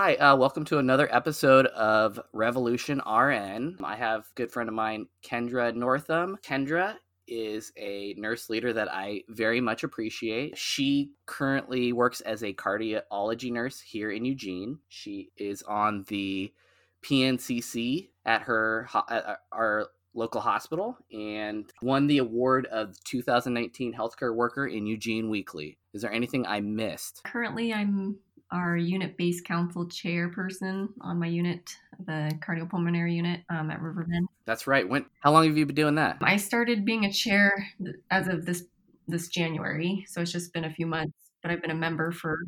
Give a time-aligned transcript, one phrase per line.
[0.00, 3.78] Hi, uh, welcome to another episode of Revolution RN.
[3.82, 6.38] I have a good friend of mine, Kendra Northam.
[6.40, 6.94] Kendra
[7.26, 10.56] is a nurse leader that I very much appreciate.
[10.56, 14.78] She currently works as a cardiology nurse here in Eugene.
[14.86, 16.52] She is on the
[17.02, 24.68] PNCC at her at our local hospital and won the award of 2019 Healthcare Worker
[24.68, 25.76] in Eugene Weekly.
[25.92, 27.24] Is there anything I missed?
[27.24, 28.20] Currently, I'm
[28.50, 31.70] our unit based council chairperson on my unit,
[32.06, 34.28] the cardiopulmonary unit um, at Riverbend.
[34.46, 34.88] That's right.
[34.88, 35.06] When?
[35.20, 36.18] How long have you been doing that?
[36.22, 37.66] I started being a chair
[38.10, 38.64] as of this
[39.06, 41.14] this January, so it's just been a few months.
[41.42, 42.38] But I've been a member for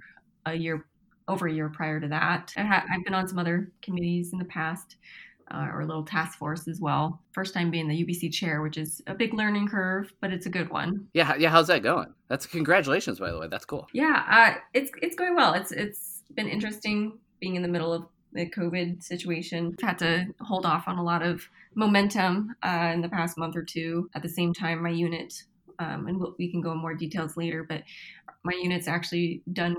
[0.47, 0.87] a year,
[1.29, 2.53] over a year prior to that.
[2.57, 4.97] I have been on some other committees in the past
[5.51, 7.21] uh, or a little task force as well.
[7.33, 10.51] First time being the UBC chair, which is a big learning curve, but it's a
[10.51, 11.09] good one.
[11.13, 11.51] Yeah, yeah.
[11.51, 12.15] How's that going?
[12.29, 13.49] That's congratulations, by the way.
[13.49, 13.89] That's cool.
[13.93, 15.55] Yeah, uh, it's it's going well.
[15.55, 19.77] It's it's been interesting being in the middle of the COVID situation.
[19.83, 21.43] I've had to hold off on a lot of
[21.75, 24.09] momentum uh, in the past month or two.
[24.15, 25.43] At the same time, my unit,
[25.79, 27.83] um, and we'll, we can go in more details later, but
[28.45, 29.77] my unit's actually done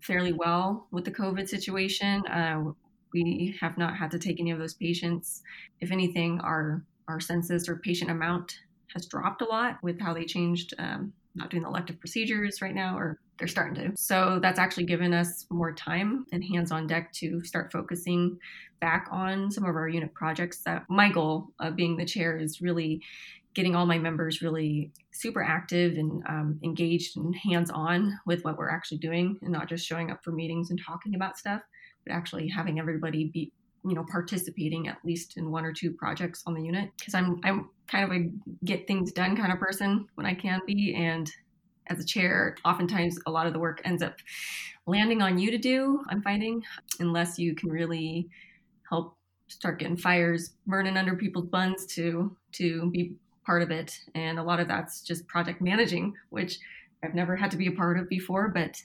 [0.00, 2.24] fairly well with the COVID situation.
[2.26, 2.72] Uh,
[3.12, 5.42] we have not had to take any of those patients.
[5.80, 8.60] If anything, our our census or patient amount
[8.94, 12.74] has dropped a lot with how they changed um, not doing the elective procedures right
[12.74, 13.96] now, or they're starting to.
[13.96, 18.38] So that's actually given us more time and hands on deck to start focusing
[18.80, 20.58] back on some of our unit projects.
[20.64, 23.02] That my goal of being the chair is really
[23.54, 28.56] getting all my members really super active and um, engaged and hands on with what
[28.56, 31.62] we're actually doing, and not just showing up for meetings and talking about stuff
[32.10, 33.52] actually having everybody be
[33.84, 37.40] you know participating at least in one or two projects on the unit because i'm
[37.44, 38.30] i'm kind of a
[38.64, 40.94] get things done kind of person when i can be.
[40.94, 41.30] And
[41.86, 44.16] as a chair oftentimes a lot of the work ends up
[44.86, 46.62] landing on you to do i'm finding
[47.00, 48.28] unless you can really
[48.88, 49.16] help
[49.48, 53.98] start getting fires burning under people's buns to to be part of it.
[54.14, 56.58] And a lot of that's just project managing which
[57.02, 58.82] i've never had to be a part of before but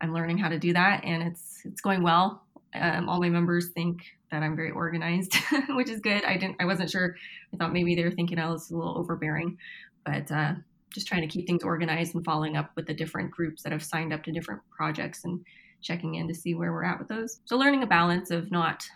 [0.00, 1.04] i'm learning how to do that.
[1.04, 2.41] And it's it's going well
[2.74, 5.36] um, all my members think that I'm very organized,
[5.70, 6.24] which is good.
[6.24, 7.16] I didn't, I wasn't sure.
[7.52, 9.58] I thought maybe they were thinking I was a little overbearing,
[10.04, 10.54] but uh,
[10.90, 13.82] just trying to keep things organized and following up with the different groups that have
[13.82, 15.44] signed up to different projects and
[15.80, 17.40] checking in to see where we're at with those.
[17.44, 18.86] So learning a balance of not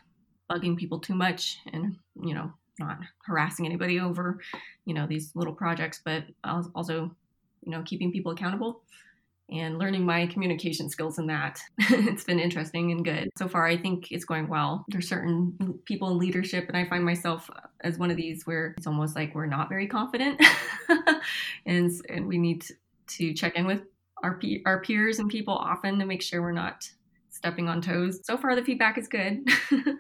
[0.51, 4.39] bugging people too much and you know not harassing anybody over
[4.85, 7.11] you know these little projects, but also
[7.63, 8.83] you know keeping people accountable
[9.51, 11.61] and learning my communication skills in that.
[11.79, 13.31] it's been interesting and good.
[13.39, 14.85] So far, I think it's going well.
[14.89, 18.75] There's certain people in leadership, and I find myself uh, as one of these where
[18.77, 20.41] it's almost like we're not very confident,
[21.67, 22.67] and, and we need
[23.09, 23.83] to check in with
[24.23, 26.89] our, our peers and people often to make sure we're not
[27.31, 28.21] stepping on toes.
[28.25, 29.47] So far, the feedback is good.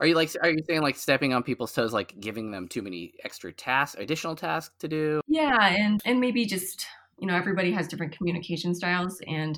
[0.00, 2.82] Are you like are you saying like stepping on people's toes like giving them too
[2.82, 5.20] many extra tasks, additional tasks to do?
[5.28, 6.86] Yeah, and and maybe just
[7.22, 9.56] you know, everybody has different communication styles, and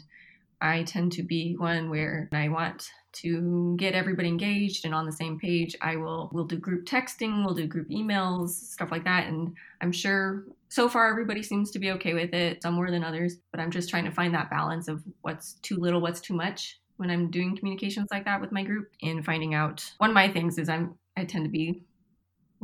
[0.61, 2.91] I tend to be one where I want
[3.23, 5.75] to get everybody engaged and on the same page.
[5.81, 9.93] I will we'll do group texting, we'll do group emails, stuff like that, and I'm
[9.93, 13.61] sure so far everybody seems to be okay with it, some more than others, but
[13.61, 17.11] I'm just trying to find that balance of what's too little, what's too much when
[17.11, 20.59] I'm doing communications like that with my group and finding out one of my things
[20.59, 21.83] is I'm I tend to be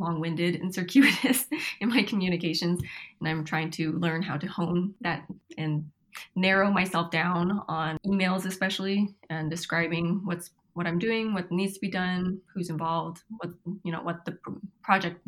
[0.01, 1.45] long-winded and circuitous
[1.79, 2.81] in my communications
[3.19, 5.23] and i'm trying to learn how to hone that
[5.57, 5.89] and
[6.35, 11.79] narrow myself down on emails especially and describing what's what i'm doing what needs to
[11.79, 13.51] be done who's involved what
[13.83, 14.37] you know what the
[14.83, 15.21] project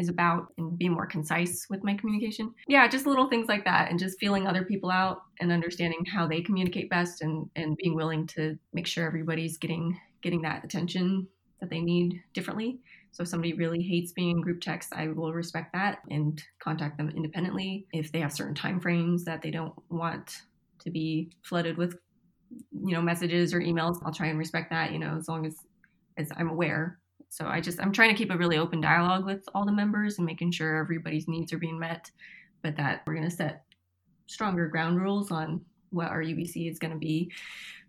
[0.00, 2.52] is about and be more concise with my communication.
[2.66, 6.26] Yeah just little things like that and just feeling other people out and understanding how
[6.26, 11.28] they communicate best and and being willing to make sure everybody's getting getting that attention
[11.60, 12.80] that they need differently
[13.12, 16.96] so if somebody really hates being in group text, I will respect that and contact
[16.96, 17.86] them independently.
[17.92, 20.42] If they have certain time frames that they don't want
[20.80, 21.98] to be flooded with,
[22.50, 25.56] you know, messages or emails, I'll try and respect that, you know, as long as
[26.16, 26.98] as I'm aware.
[27.30, 30.18] So I just I'm trying to keep a really open dialogue with all the members
[30.18, 32.10] and making sure everybody's needs are being met,
[32.62, 33.64] but that we're going to set
[34.26, 35.60] stronger ground rules on
[35.90, 37.32] what our UBC is going to be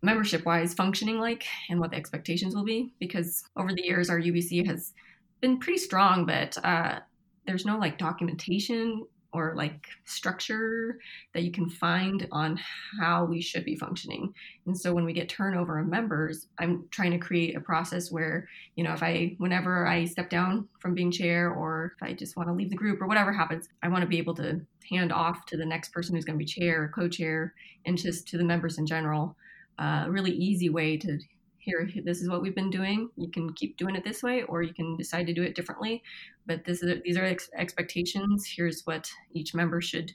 [0.01, 4.19] membership wise functioning like and what the expectations will be because over the years our
[4.19, 4.93] UBC has
[5.41, 6.99] been pretty strong, but uh,
[7.45, 10.99] there's no like documentation or like structure
[11.33, 12.59] that you can find on
[12.99, 14.33] how we should be functioning.
[14.65, 18.49] And so when we get turnover of members, I'm trying to create a process where,
[18.75, 22.35] you know, if I, whenever I step down from being chair or if I just
[22.35, 24.59] want to leave the group or whatever happens, I want to be able to
[24.89, 27.53] hand off to the next person who's going to be chair or co chair
[27.85, 29.37] and just to the members in general.
[29.79, 31.17] A uh, really easy way to
[31.61, 33.09] here, this is what we've been doing.
[33.15, 36.03] You can keep doing it this way, or you can decide to do it differently.
[36.45, 38.45] But this is these are ex- expectations.
[38.45, 40.11] Here's what each member should,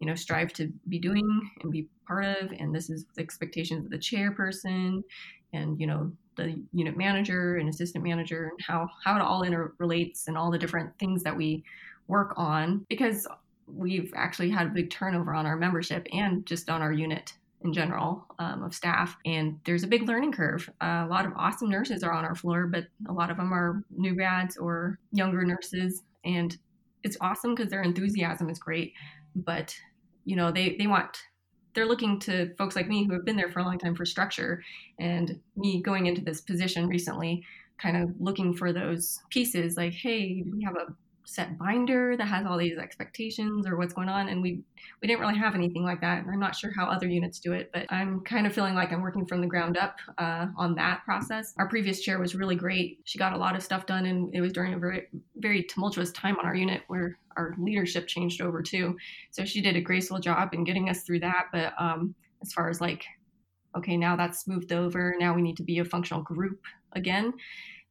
[0.00, 2.52] you know, strive to be doing and be part of.
[2.58, 5.02] And this is the expectations of the chairperson,
[5.52, 10.28] and you know, the unit manager and assistant manager, and how how it all interrelates,
[10.28, 11.62] and all the different things that we
[12.08, 12.86] work on.
[12.88, 13.26] Because
[13.66, 17.32] we've actually had a big turnover on our membership and just on our unit
[17.66, 19.16] in general um, of staff.
[19.26, 20.70] And there's a big learning curve.
[20.80, 23.52] Uh, a lot of awesome nurses are on our floor, but a lot of them
[23.52, 26.02] are new grads or younger nurses.
[26.24, 26.56] And
[27.02, 28.94] it's awesome because their enthusiasm is great.
[29.34, 29.74] But,
[30.24, 31.18] you know, they, they want,
[31.74, 34.06] they're looking to folks like me who have been there for a long time for
[34.06, 34.62] structure.
[34.98, 37.44] And me going into this position recently,
[37.78, 40.94] kind of looking for those pieces like, hey, we have a
[41.26, 44.62] set binder that has all these expectations or what's going on and we
[45.02, 47.70] we didn't really have anything like that i'm not sure how other units do it
[47.72, 51.04] but i'm kind of feeling like i'm working from the ground up uh, on that
[51.04, 51.54] process.
[51.58, 52.98] Our previous chair was really great.
[53.04, 55.06] She got a lot of stuff done and it was during a very
[55.36, 58.96] very tumultuous time on our unit where our leadership changed over too.
[59.30, 62.68] So she did a graceful job in getting us through that but um, as far
[62.68, 63.04] as like
[63.76, 66.60] okay now that's moved over now we need to be a functional group
[66.92, 67.32] again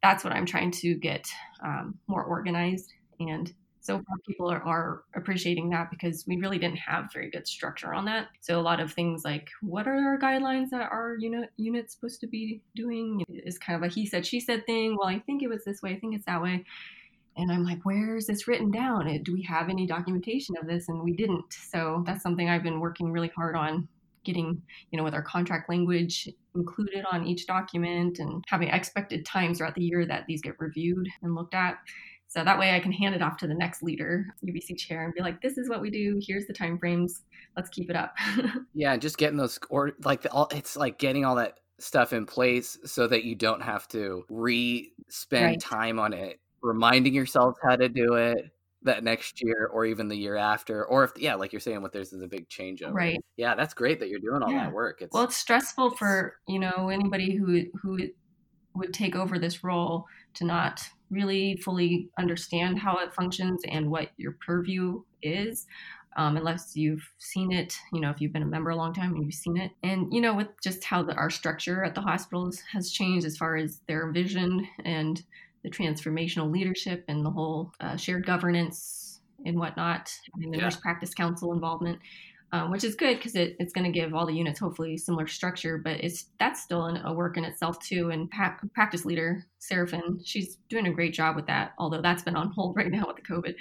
[0.02, 1.28] that's what i'm trying to get
[1.64, 3.54] um, more organized and
[3.86, 7.94] so far people are, are, appreciating that because we really didn't have very good structure
[7.94, 8.30] on that.
[8.42, 12.20] So a lot of things like what are our guidelines that our unit unit's supposed
[12.22, 13.24] to be doing?
[13.30, 14.98] is kind of a he said she said thing.
[14.98, 16.66] Well i think it was this way i think it's that way.
[17.38, 19.22] And i'm like where is this written down?
[19.22, 20.90] Do we have any documentation of this?
[20.90, 21.54] And we didn't.
[21.54, 23.88] So that's something i've been working really hard on
[24.24, 24.60] getting
[24.90, 29.76] you know with our contract language included on each document and having expected times throughout
[29.76, 31.78] the year that these get reviewed and looked at
[32.28, 35.14] so that way I can hand it off to the next leader, UBC chair, and
[35.14, 36.20] be like, this is what we do.
[36.26, 37.24] Here's the time frames.
[37.56, 38.16] Let's keep it up.
[38.74, 42.26] yeah, just getting those or like the, all it's like getting all that stuff in
[42.26, 45.62] place so that you don't have to re-spend right.
[45.62, 48.52] time on it, reminding yourself how to do it
[48.86, 51.92] that next year or even the year after or if yeah like you're saying what
[51.92, 54.66] there's is a big change over right yeah that's great that you're doing all yeah.
[54.66, 57.98] that work it's, well it's stressful it's, for you know anybody who who
[58.76, 60.06] would take over this role
[60.36, 65.68] to not really fully understand how it functions and what your purview is
[66.18, 69.14] um, unless you've seen it you know if you've been a member a long time
[69.14, 72.02] and you've seen it and you know with just how the, our structure at the
[72.02, 75.24] hospitals has changed as far as their vision and
[75.64, 80.12] the transformational leadership and the whole uh, shared governance and whatnot
[80.42, 80.64] and the yeah.
[80.64, 82.00] nurse practice council involvement
[82.56, 85.28] um, which is good because it, it's going to give all the units hopefully similar
[85.28, 85.78] structure.
[85.78, 88.12] But it's that's still an, a work in itself too.
[88.12, 91.74] And pa- practice leader Seraphin, she's doing a great job with that.
[91.78, 93.56] Although that's been on hold right now with the COVID,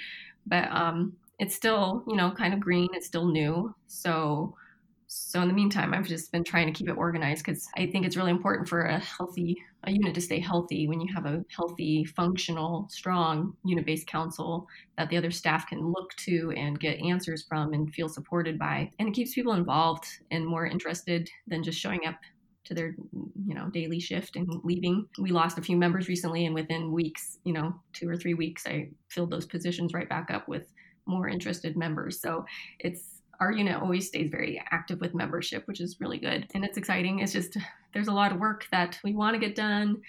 [0.47, 2.89] but um, it's still you know kind of green.
[2.93, 4.55] It's still new, so
[5.17, 8.05] so in the meantime, I've just been trying to keep it organized because I think
[8.05, 11.45] it's really important for a healthy a unit to stay healthy when you have a
[11.55, 14.67] healthy, functional, strong unit-based council
[14.97, 18.91] that the other staff can look to and get answers from and feel supported by.
[18.99, 22.17] And it keeps people involved and more interested than just showing up
[22.65, 22.97] to their
[23.47, 27.39] you know daily shift and leaving we lost a few members recently and within weeks
[27.45, 30.73] you know two or three weeks i filled those positions right back up with
[31.05, 32.43] more interested members so
[32.79, 36.47] it's our unit always stays very active with membership, which is really good.
[36.55, 37.21] And it's exciting.
[37.21, 37.57] It's just
[37.93, 40.03] there's a lot of work that we want to get done.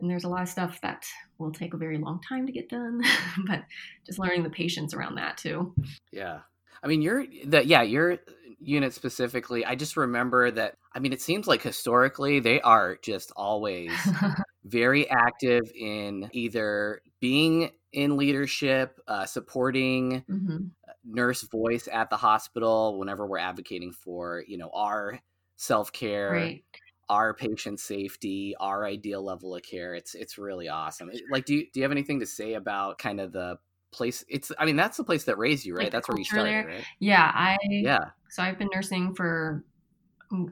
[0.00, 1.06] And there's a lot of stuff that
[1.38, 3.02] will take a very long time to get done,
[3.46, 3.62] but
[4.04, 5.74] just learning the patience around that too.
[6.10, 6.40] Yeah.
[6.82, 8.18] I mean, you're that, yeah, your
[8.58, 13.32] unit specifically, I just remember that, I mean, it seems like historically they are just
[13.36, 13.92] always
[14.64, 20.66] very active in either being in leadership, uh, supporting mm-hmm
[21.04, 25.18] nurse voice at the hospital whenever we're advocating for you know our
[25.56, 26.64] self-care right.
[27.08, 29.94] our patient safety our ideal level of care.
[29.94, 31.10] It's it's really awesome.
[31.30, 33.58] Like do you, do you have anything to say about kind of the
[33.92, 35.84] place it's i mean that's the place that raised you right?
[35.84, 36.66] Like that's where you started there.
[36.66, 36.84] right?
[36.98, 37.98] Yeah i yeah.
[38.30, 39.64] so i've been nursing for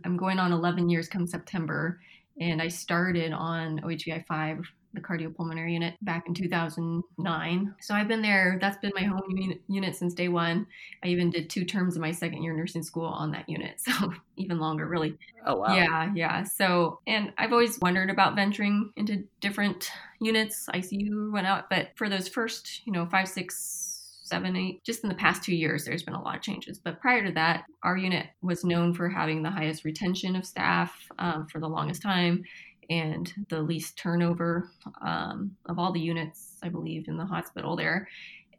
[0.05, 1.99] i'm going on 11 years come september
[2.39, 7.75] and i started on ohbi 5 the cardiopulmonary unit back in 2009.
[7.81, 8.59] So I've been there.
[8.61, 10.67] That's been my home unit since day one.
[11.05, 13.81] I even did two terms of my second year nursing school on that unit.
[13.91, 15.17] So even longer, really.
[15.45, 15.75] Oh, wow.
[15.75, 16.45] Yeah, yeah.
[16.45, 21.69] So, and I've always wondered about venturing into different units, ICU whatnot.
[21.69, 25.55] But for those first, you know, five, six, seven, eight, just in the past two
[25.55, 26.79] years, there's been a lot of changes.
[26.79, 30.95] But prior to that, our unit was known for having the highest retention of staff
[31.19, 32.45] um, for the longest time
[32.91, 34.69] and the least turnover
[35.01, 38.09] um, of all the units, I believe, in the hospital there.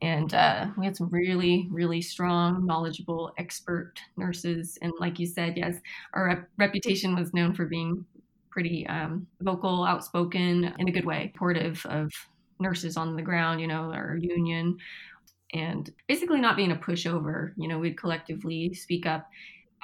[0.02, 4.80] And uh, we had some really, really strong, knowledgeable, expert nurses.
[4.82, 5.76] And like you said, yes,
[6.14, 8.04] our rep- reputation was known for being
[8.50, 12.12] pretty um, vocal, outspoken in a good way, supportive of
[12.60, 14.78] nurses on the ground, you know, our union,
[15.54, 17.52] and basically not being a pushover.
[17.58, 19.28] You know, we'd collectively speak up.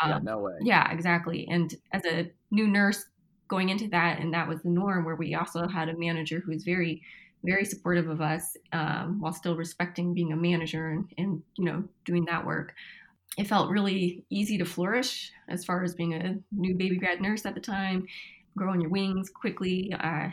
[0.02, 0.54] Um, yeah, no way.
[0.62, 1.48] Yeah, exactly.
[1.50, 3.06] And as a new nurse
[3.48, 6.52] going into that, and that was the norm, where we also had a manager who
[6.52, 7.02] was very
[7.44, 11.84] very supportive of us um, while still respecting being a manager and, and you know
[12.04, 12.74] doing that work
[13.38, 17.46] it felt really easy to flourish as far as being a new baby grad nurse
[17.46, 18.08] at the time,
[18.58, 19.94] growing your wings quickly.
[19.94, 20.30] Uh,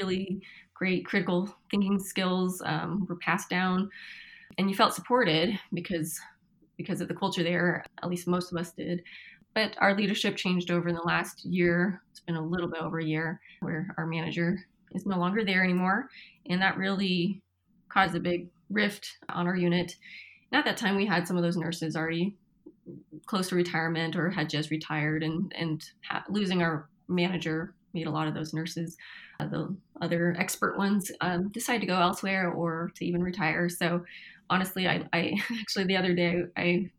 [0.00, 0.40] really
[0.74, 3.88] great critical thinking skills um, were passed down,
[4.58, 6.20] and you felt supported because
[6.76, 7.84] because of the culture there.
[8.02, 9.02] At least most of us did.
[9.54, 12.02] But our leadership changed over in the last year.
[12.10, 14.58] It's been a little bit over a year where our manager
[14.92, 16.08] is no longer there anymore,
[16.48, 17.42] and that really
[17.88, 19.96] caused a big rift on our unit
[20.52, 22.36] at that time we had some of those nurses already
[23.26, 28.10] close to retirement or had just retired and and ha- losing our manager made a
[28.10, 28.96] lot of those nurses
[29.40, 34.04] uh, the other expert ones um, decide to go elsewhere or to even retire so
[34.50, 36.90] honestly I, I actually the other day i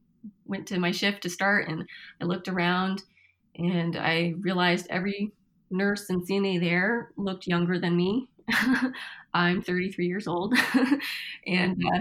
[0.46, 1.88] went to my shift to start and
[2.22, 3.04] i looked around
[3.56, 5.32] and i realized every
[5.70, 8.30] nurse and cna there looked younger than me
[9.34, 10.54] i'm 33 years old
[11.48, 12.00] and uh,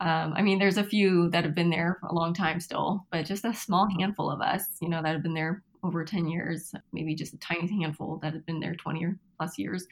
[0.00, 3.06] um, I mean, there's a few that have been there for a long time still,
[3.10, 6.28] but just a small handful of us, you know, that have been there over 10
[6.28, 9.86] years, maybe just a tiny handful that have been there 20 or plus years.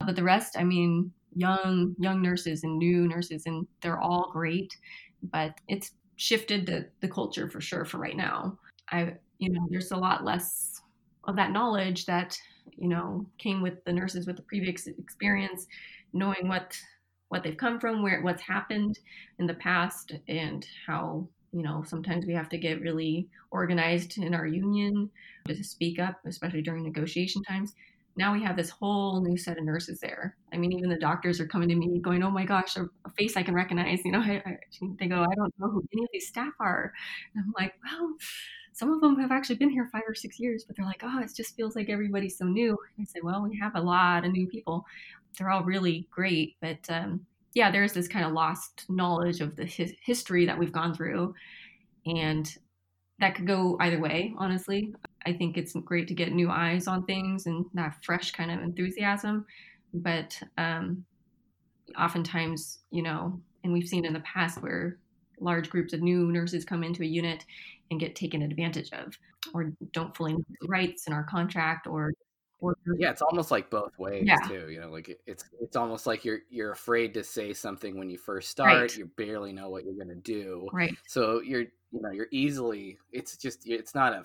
[0.00, 4.76] But the rest, I mean, young young nurses and new nurses, and they're all great.
[5.22, 8.58] But it's shifted the the culture for sure for right now.
[8.90, 10.80] I, you know, there's a lot less
[11.24, 12.38] of that knowledge that
[12.76, 15.66] you know came with the nurses with the previous experience,
[16.12, 16.76] knowing what
[17.28, 18.98] what they've come from, where what's happened
[19.38, 24.34] in the past, and how you know sometimes we have to get really organized in
[24.34, 25.10] our union
[25.46, 27.74] to speak up, especially during negotiation times.
[28.16, 30.36] Now we have this whole new set of nurses there.
[30.52, 33.36] I mean, even the doctors are coming to me going, "Oh my gosh, a, face
[33.36, 34.58] I can recognize." You know, I, I,
[34.98, 36.92] they go, "I don't know who any of these staff are."
[37.34, 38.14] And I'm like, "Well."
[38.72, 41.18] some of them have actually been here five or six years, but they're like, oh,
[41.20, 42.76] it just feels like everybody's so new.
[43.00, 44.84] I say, well, we have a lot of new people
[45.38, 49.64] they're all really great, but um, yeah, there's this kind of lost knowledge of the
[49.64, 51.34] his- history that we've gone through,
[52.06, 52.56] and
[53.20, 54.34] that could go either way.
[54.38, 54.94] Honestly,
[55.26, 58.60] I think it's great to get new eyes on things and that fresh kind of
[58.60, 59.44] enthusiasm,
[59.92, 61.04] but um,
[61.98, 64.98] oftentimes, you know, and we've seen in the past where
[65.40, 67.44] large groups of new nurses come into a unit
[67.90, 69.18] and get taken advantage of
[69.52, 72.12] or don't fully know the rights in our contract or
[72.98, 74.38] yeah, it's almost like both ways yeah.
[74.48, 74.70] too.
[74.70, 78.16] You know, like it's it's almost like you're you're afraid to say something when you
[78.16, 78.80] first start.
[78.80, 78.96] Right.
[78.96, 80.66] You barely know what you're gonna do.
[80.72, 80.96] Right.
[81.06, 84.24] So you're you know you're easily it's just it's not a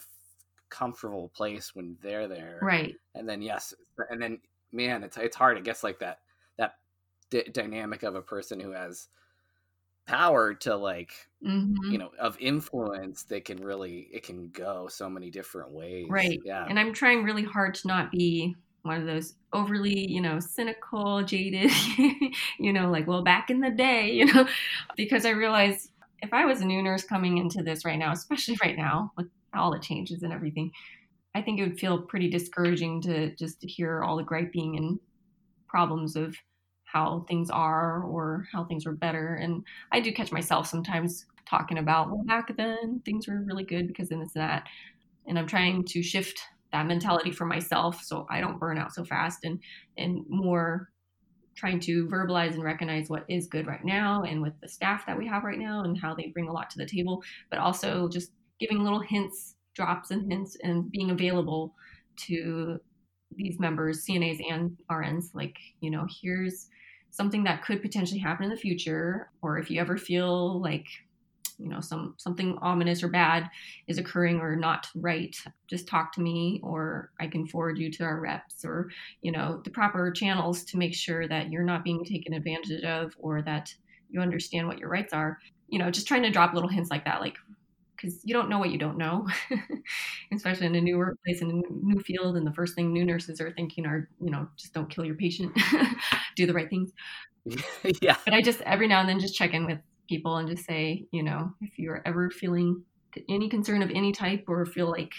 [0.71, 2.57] comfortable place when they're there.
[2.61, 2.95] Right.
[3.13, 3.75] And then yes,
[4.09, 4.39] and then
[4.71, 5.57] man, it's it's hard.
[5.57, 6.19] It gets like that
[6.57, 6.75] that
[7.29, 9.07] d- dynamic of a person who has
[10.07, 11.11] power to like
[11.45, 11.91] mm-hmm.
[11.91, 16.39] you know of influence that can really it can go so many different ways right
[16.43, 20.39] yeah and i'm trying really hard to not be one of those overly you know
[20.39, 21.71] cynical jaded
[22.59, 24.45] you know like well back in the day you know
[24.97, 28.57] because i realize if i was a new nurse coming into this right now especially
[28.63, 30.71] right now with all the changes and everything
[31.35, 34.99] i think it would feel pretty discouraging to just hear all the griping and
[35.67, 36.35] problems of
[36.91, 39.35] how things are or how things were better.
[39.35, 43.87] And I do catch myself sometimes talking about, well, back then things were really good
[43.87, 44.67] because then it's that.
[45.25, 46.39] And I'm trying to shift
[46.73, 49.59] that mentality for myself so I don't burn out so fast and
[49.97, 50.89] and more
[51.53, 55.17] trying to verbalize and recognize what is good right now and with the staff that
[55.17, 58.07] we have right now and how they bring a lot to the table, but also
[58.07, 61.75] just giving little hints, drops and hints and being available
[62.15, 62.79] to
[63.35, 66.67] these members, CNAs and RNs, like, you know, here's
[67.09, 70.85] something that could potentially happen in the future or if you ever feel like
[71.57, 73.49] you know some something ominous or bad
[73.87, 75.35] is occurring or not right
[75.67, 78.89] just talk to me or i can forward you to our reps or
[79.21, 83.13] you know the proper channels to make sure that you're not being taken advantage of
[83.19, 83.71] or that
[84.11, 85.39] you understand what your rights are.
[85.69, 87.37] You know just trying to drop little hints like that like
[88.01, 89.27] because you don't know what you don't know,
[90.33, 92.35] especially in a new workplace and a new field.
[92.35, 95.15] And the first thing new nurses are thinking are, you know, just don't kill your
[95.15, 95.55] patient,
[96.35, 96.91] do the right things.
[98.01, 98.17] yeah.
[98.25, 99.79] But I just every now and then just check in with
[100.09, 102.83] people and just say, you know, if you're ever feeling
[103.29, 105.13] any concern of any type or feel like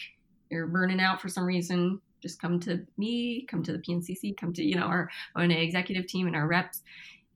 [0.51, 4.53] you're burning out for some reason, just come to me, come to the PNCC, come
[4.55, 6.83] to, you know, our ONA executive team and our reps.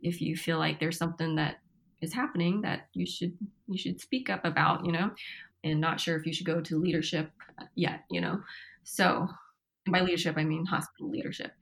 [0.02, 1.56] If you feel like there's something that
[2.02, 3.36] is happening that you should
[3.68, 5.10] you should speak up about you know
[5.64, 7.30] and not sure if you should go to leadership
[7.74, 8.40] yet you know
[8.86, 9.28] so
[9.84, 11.52] And by leadership, I mean hospital leadership.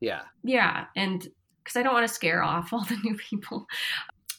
[0.00, 0.22] Yeah.
[0.42, 0.86] Yeah.
[0.96, 1.26] And
[1.62, 3.66] because I don't want to scare off all the new people,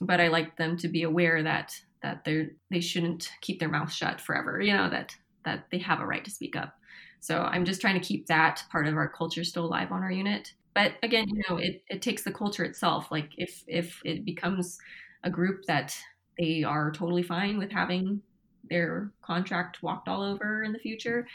[0.02, 3.92] but I like them to be aware that that they they shouldn't keep their mouth
[3.92, 4.62] shut forever.
[4.62, 6.75] You know that that they have a right to speak up.
[7.20, 10.12] So I'm just trying to keep that part of our culture still alive on our
[10.12, 10.54] unit.
[10.75, 13.12] But again, you know, it, it takes the culture itself.
[13.12, 14.78] Like if if it becomes
[15.25, 15.98] a group that
[16.38, 18.22] they are totally fine with having
[18.70, 21.27] their contract walked all over in the future,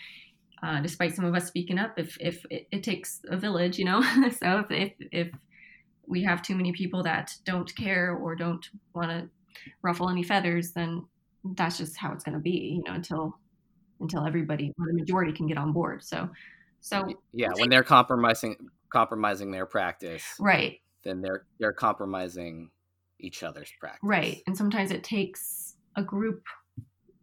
[0.62, 3.85] uh, despite some of us speaking up, if if it, it takes a village, you
[3.85, 4.00] know.
[4.40, 5.28] so if, if if
[6.06, 9.28] we have too many people that don't care or don't want to
[9.82, 11.04] ruffle any feathers, then
[11.56, 13.38] that's just how it's going to be, you know, until
[14.00, 16.02] until everybody or the majority can get on board.
[16.02, 16.28] So,
[16.80, 18.56] so yeah, when they're compromising
[18.90, 22.70] compromising their practice, right, then they're they're compromising
[23.20, 24.42] each other's practice, right.
[24.46, 26.42] And sometimes it takes a group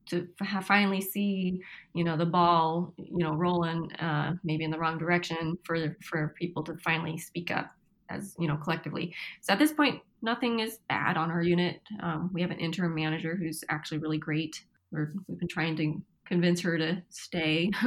[0.09, 0.27] to
[0.63, 1.61] finally see,
[1.93, 6.33] you know, the ball, you know, rolling uh, maybe in the wrong direction for for
[6.39, 7.71] people to finally speak up
[8.09, 9.13] as you know collectively.
[9.41, 11.81] So at this point, nothing is bad on our unit.
[12.01, 14.63] Um, we have an interim manager who's actually really great.
[14.91, 17.71] We're, we've been trying to convince her to stay.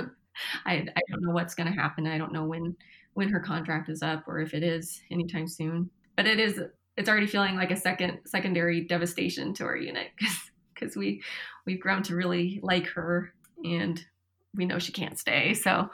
[0.66, 2.06] I, I don't know what's going to happen.
[2.06, 2.76] I don't know when
[3.14, 5.90] when her contract is up or if it is anytime soon.
[6.16, 6.60] But it is
[7.00, 10.08] it's already feeling like a second secondary devastation to our unit
[10.74, 11.22] because we
[11.66, 13.32] we've grown to really like her
[13.64, 14.04] and
[14.54, 15.54] we know she can't stay.
[15.54, 15.90] So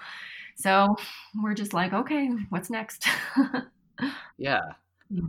[0.56, 0.96] so
[1.42, 3.06] we're just like, okay, what's next?
[4.38, 4.60] yeah.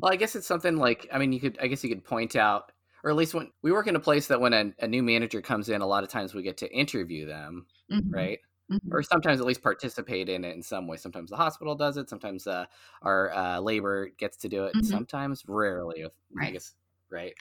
[0.02, 2.36] Well, I guess it's something like I mean, you could I guess you could point
[2.36, 2.72] out
[3.04, 5.42] or at least when we work in a place that when a, a new manager
[5.42, 8.10] comes in, a lot of times we get to interview them, mm-hmm.
[8.10, 8.40] right?
[8.72, 8.94] Mm-hmm.
[8.94, 10.98] Or sometimes at least participate in it in some way.
[10.98, 12.10] Sometimes the hospital does it.
[12.10, 12.66] Sometimes uh,
[13.02, 14.76] our uh, labor gets to do it.
[14.76, 14.86] Mm-hmm.
[14.86, 16.50] Sometimes, rarely, right.
[16.50, 16.74] I guess,
[17.10, 17.34] right?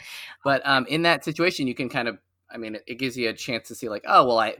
[0.45, 2.19] But um, in that situation, you can kind of,
[2.49, 4.57] I mean, it, it gives you a chance to see, like, oh, well, I,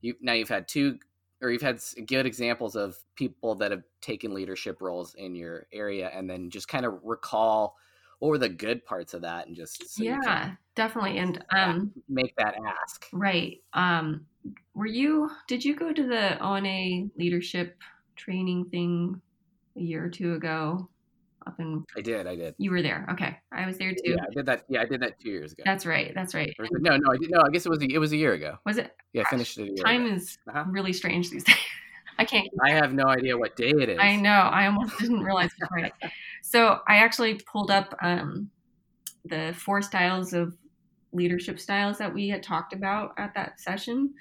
[0.00, 0.98] you now you've had two
[1.40, 6.10] or you've had good examples of people that have taken leadership roles in your area
[6.14, 7.76] and then just kind of recall
[8.18, 12.34] what were the good parts of that and just so yeah definitely and um make
[12.36, 14.26] that ask right um
[14.74, 17.76] were you did you go to the ona leadership
[18.16, 19.20] training thing
[19.76, 20.88] a year or two ago
[21.46, 24.24] up in i did i did you were there okay i was there too yeah
[24.28, 26.96] i did that yeah i did that two years ago that's right that's right no
[26.96, 28.76] no i did no i guess it was a, it was a year ago was
[28.76, 30.14] it yeah i finished it time ago.
[30.14, 30.64] is uh-huh.
[30.68, 31.56] really strange these days
[32.20, 32.48] I can't.
[32.60, 33.98] I have no idea what day it is.
[34.00, 34.30] I know.
[34.30, 35.92] I almost didn't realize it Friday.
[36.42, 38.50] So I actually pulled up um,
[39.24, 40.54] the four styles of
[41.12, 44.14] leadership styles that we had talked about at that session,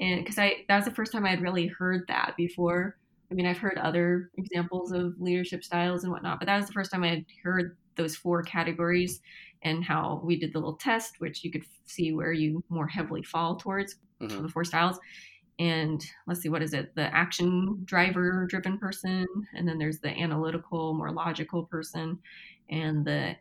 [0.00, 2.96] and because I that was the first time I had really heard that before.
[3.30, 6.72] I mean, I've heard other examples of leadership styles and whatnot, but that was the
[6.72, 9.20] first time I had heard those four categories
[9.62, 13.22] and how we did the little test, which you could see where you more heavily
[13.22, 14.42] fall towards mm-hmm.
[14.42, 14.98] the four styles
[15.58, 20.16] and let's see what is it the action driver driven person and then there's the
[20.18, 22.18] analytical more logical person
[22.70, 23.34] and the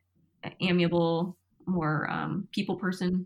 [0.61, 3.25] amiable more um, people person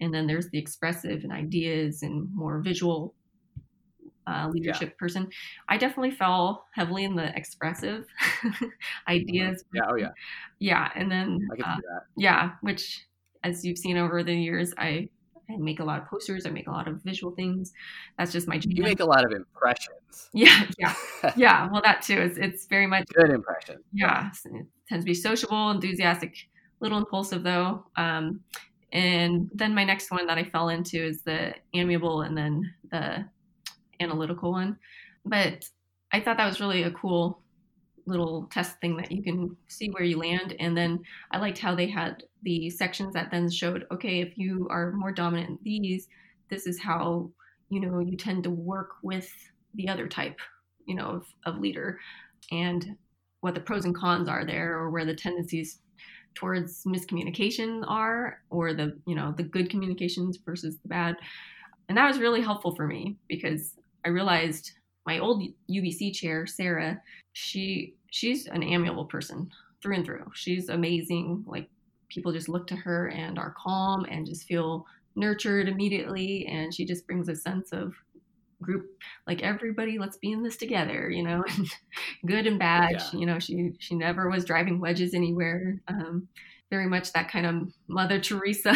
[0.00, 3.14] and then there's the expressive and ideas and more visual
[4.26, 4.98] uh, leadership yeah.
[4.98, 5.28] person
[5.68, 8.06] i definitely fell heavily in the expressive
[9.08, 10.08] ideas yeah oh yeah
[10.60, 11.76] yeah and then uh,
[12.16, 13.06] yeah which
[13.42, 15.06] as you've seen over the years i
[15.50, 16.46] I make a lot of posters.
[16.46, 17.72] I make a lot of visual things.
[18.18, 18.58] That's just my.
[18.58, 18.72] Jam.
[18.72, 19.90] You make a lot of impressions.
[20.32, 20.94] Yeah, yeah,
[21.36, 21.68] yeah.
[21.70, 23.82] Well, that too is it's very much good impression.
[23.92, 26.36] Yeah, it tends to be sociable, enthusiastic,
[26.80, 27.86] little impulsive though.
[27.96, 28.40] Um,
[28.92, 33.24] and then my next one that I fell into is the amiable, and then the
[34.00, 34.78] analytical one.
[35.24, 35.68] But
[36.12, 37.42] I thought that was really a cool
[38.06, 40.54] little test thing that you can see where you land.
[40.60, 44.68] And then I liked how they had the sections that then showed, okay, if you
[44.70, 46.08] are more dominant in these,
[46.50, 47.30] this is how,
[47.70, 49.32] you know, you tend to work with
[49.74, 50.38] the other type,
[50.86, 51.98] you know, of, of leader
[52.52, 52.96] and
[53.40, 55.80] what the pros and cons are there or where the tendencies
[56.34, 61.16] towards miscommunication are or the, you know, the good communications versus the bad.
[61.88, 64.72] And that was really helpful for me because I realized
[65.06, 67.00] my old UBC chair, Sarah,
[67.32, 69.50] she she's an amiable person
[69.82, 70.30] through and through.
[70.34, 71.44] She's amazing.
[71.46, 71.68] Like
[72.08, 76.84] people just look to her and are calm and just feel nurtured immediately and she
[76.84, 77.94] just brings a sense of
[78.64, 78.86] group
[79.26, 81.44] like everybody let's be in this together you know
[82.26, 83.18] good and bad yeah.
[83.18, 86.28] you know she she never was driving wedges anywhere um,
[86.70, 88.74] very much that kind of mother teresa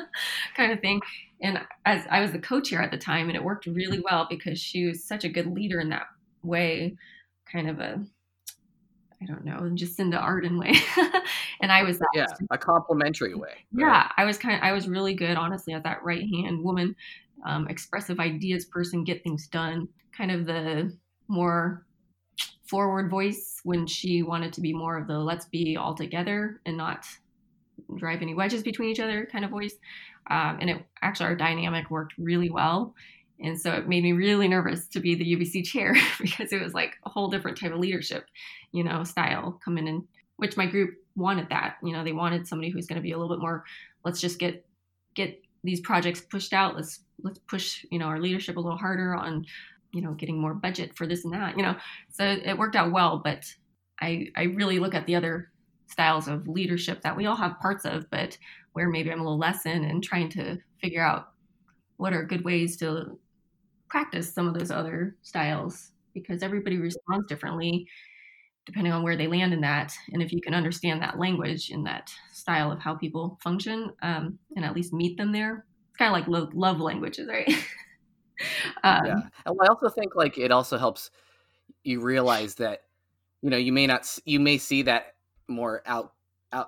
[0.56, 1.00] kind of thing
[1.42, 4.58] and as i was the co-chair at the time and it worked really well because
[4.58, 6.06] she was such a good leader in that
[6.42, 6.94] way
[7.50, 8.04] kind of a
[9.24, 10.74] I don't know, Jacinda Ardern way.
[11.62, 12.08] and I was that.
[12.14, 13.48] Yeah, a complimentary way.
[13.72, 13.86] Right?
[13.86, 16.94] Yeah, I was kind of, I was really good, honestly, at that right hand woman,
[17.44, 19.88] um, expressive ideas person, get things done.
[20.16, 20.96] Kind of the
[21.28, 21.86] more
[22.68, 26.76] forward voice when she wanted to be more of the let's be all together and
[26.76, 27.06] not
[27.96, 29.74] drive any wedges between each other kind of voice.
[30.30, 32.94] Um, and it actually our dynamic worked really well.
[33.40, 36.72] And so it made me really nervous to be the UBC chair because it was
[36.72, 38.26] like a whole different type of leadership,
[38.72, 41.76] you know, style coming in, which my group wanted that.
[41.82, 43.64] You know, they wanted somebody who's going to be a little bit more,
[44.04, 44.64] let's just get
[45.14, 46.76] get these projects pushed out.
[46.76, 49.44] Let's let's push, you know, our leadership a little harder on,
[49.92, 51.76] you know, getting more budget for this and that, you know.
[52.10, 53.44] So it worked out well, but
[54.00, 55.50] I I really look at the other
[55.86, 58.36] styles of leadership that we all have parts of, but
[58.72, 61.28] where maybe I'm a little less in and trying to figure out
[61.96, 63.18] what are good ways to
[63.88, 67.86] practice some of those other styles because everybody responds differently
[68.66, 71.86] depending on where they land in that and if you can understand that language and
[71.86, 75.64] that style of how people function um, and at least meet them there
[75.98, 77.48] kind of like love, love languages right
[78.84, 81.10] um, yeah and i also think like it also helps
[81.82, 82.82] you realize that
[83.42, 85.14] you know you may not you may see that
[85.48, 86.14] more out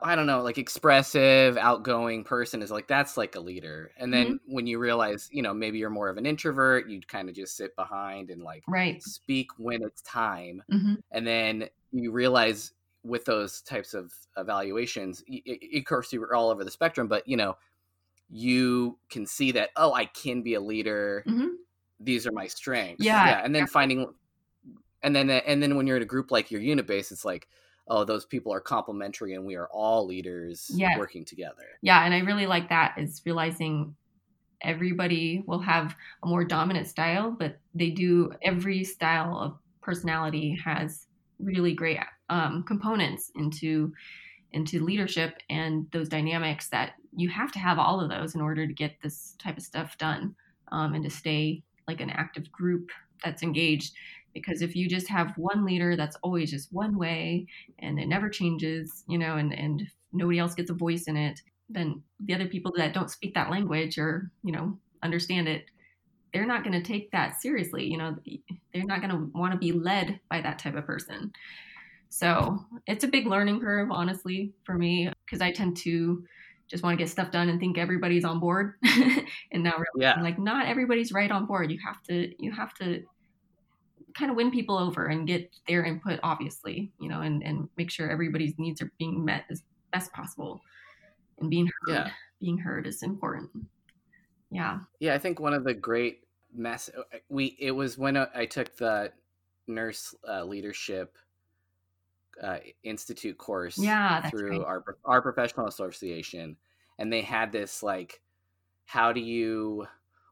[0.02, 3.92] I don't know, like expressive, outgoing person is like that's like a leader.
[3.96, 4.54] And then mm-hmm.
[4.54, 7.56] when you realize, you know, maybe you're more of an introvert, you kind of just
[7.56, 9.02] sit behind and like right.
[9.02, 10.62] speak when it's time.
[10.72, 10.94] Mm-hmm.
[11.12, 12.72] And then you realize
[13.04, 15.22] with those types of evaluations,
[15.76, 17.56] of course, you're all over the spectrum, but you know,
[18.28, 21.24] you can see that oh, I can be a leader.
[21.26, 21.48] Mm-hmm.
[22.00, 23.04] These are my strengths.
[23.04, 23.24] Yeah.
[23.26, 23.44] yeah.
[23.44, 23.66] And then yeah.
[23.66, 24.12] finding,
[25.02, 27.48] and then and then when you're in a group like your unit base, it's like
[27.88, 30.98] oh those people are complementary and we are all leaders yeah.
[30.98, 33.94] working together yeah and i really like that is realizing
[34.62, 41.06] everybody will have a more dominant style but they do every style of personality has
[41.38, 41.98] really great
[42.30, 43.92] um, components into
[44.52, 48.66] into leadership and those dynamics that you have to have all of those in order
[48.66, 50.34] to get this type of stuff done
[50.72, 52.90] um, and to stay like an active group
[53.24, 53.94] that's engaged.
[54.34, 57.46] Because if you just have one leader that's always just one way
[57.78, 61.40] and it never changes you know and and nobody else gets a voice in it
[61.68, 65.64] then the other people that don't speak that language or you know understand it
[66.32, 68.14] they're not going to take that seriously you know
[68.72, 71.32] they're not going to want to be led by that type of person
[72.16, 76.24] so it's a big learning curve honestly for me because i tend to
[76.68, 78.74] just want to get stuff done and think everybody's on board
[79.52, 80.20] and now really yeah.
[80.20, 83.02] like not everybody's right on board you have to you have to
[84.16, 87.90] kind of win people over and get their input, obviously, you know, and, and make
[87.90, 90.60] sure everybody's needs are being met as best possible.
[91.38, 92.10] And being heard, yeah.
[92.40, 93.50] being heard is important.
[94.50, 94.80] Yeah.
[95.00, 96.20] Yeah, I think one of the great
[96.54, 99.12] mess uh, we it was when uh, I took the
[99.66, 101.16] nurse uh, leadership
[102.42, 106.56] uh, institute course yeah, through our our professional association
[106.98, 108.20] and they had this like
[108.84, 109.86] how do you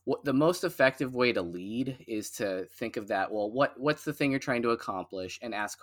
[0.05, 4.05] what the most effective way to lead is to think of that well what what's
[4.05, 5.81] the thing you're trying to accomplish and ask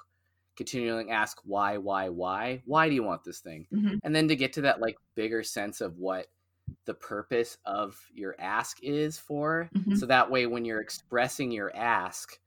[0.58, 3.96] continuing ask why why why why do you want this thing mm-hmm.
[4.04, 6.28] and then to get to that like bigger sense of what
[6.86, 9.96] the purpose of your ask is for mm-hmm.
[9.96, 12.40] so that way when you're expressing your ask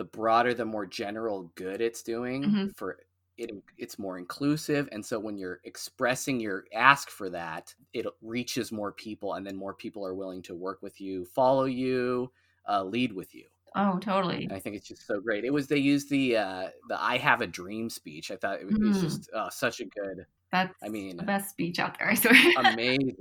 [0.00, 2.68] the broader the more general good it's doing mm-hmm.
[2.74, 2.92] for
[3.36, 8.72] it it's more inclusive and so when you're expressing your ask for that it reaches
[8.72, 12.32] more people and then more people are willing to work with you follow you
[12.66, 13.44] uh, lead with you
[13.76, 16.68] oh totally and i think it's just so great it was they used the uh
[16.88, 19.00] the i have a dream speech i thought it was, mm.
[19.02, 22.32] just uh, such a good that's i mean the best speech out there i swear
[22.72, 23.14] amazing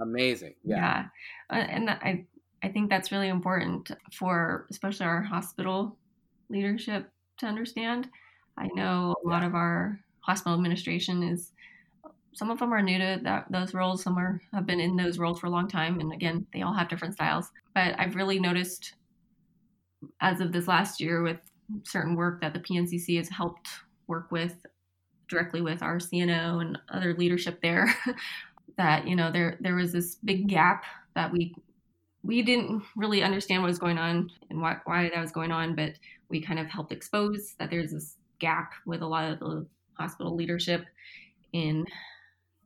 [0.00, 1.04] amazing yeah,
[1.50, 1.58] yeah.
[1.58, 2.24] Uh, and i
[2.62, 5.98] i think that's really important for especially our hospital
[6.48, 8.08] leadership to understand.
[8.56, 11.52] I know a lot of our hospital administration is
[12.34, 15.18] some of them are new to that, those roles some are have been in those
[15.18, 17.50] roles for a long time and again they all have different styles.
[17.74, 18.94] But i've really noticed
[20.20, 21.38] as of this last year with
[21.84, 23.68] certain work that the pncc has helped
[24.06, 24.66] work with
[25.28, 27.94] directly with our cno and other leadership there
[28.76, 31.54] that you know there there was this big gap that we
[32.24, 35.74] we didn't really understand what was going on and why, why that was going on
[35.74, 35.92] but
[36.28, 39.66] we kind of helped expose that there's this gap with a lot of the
[39.98, 40.84] hospital leadership
[41.52, 41.84] in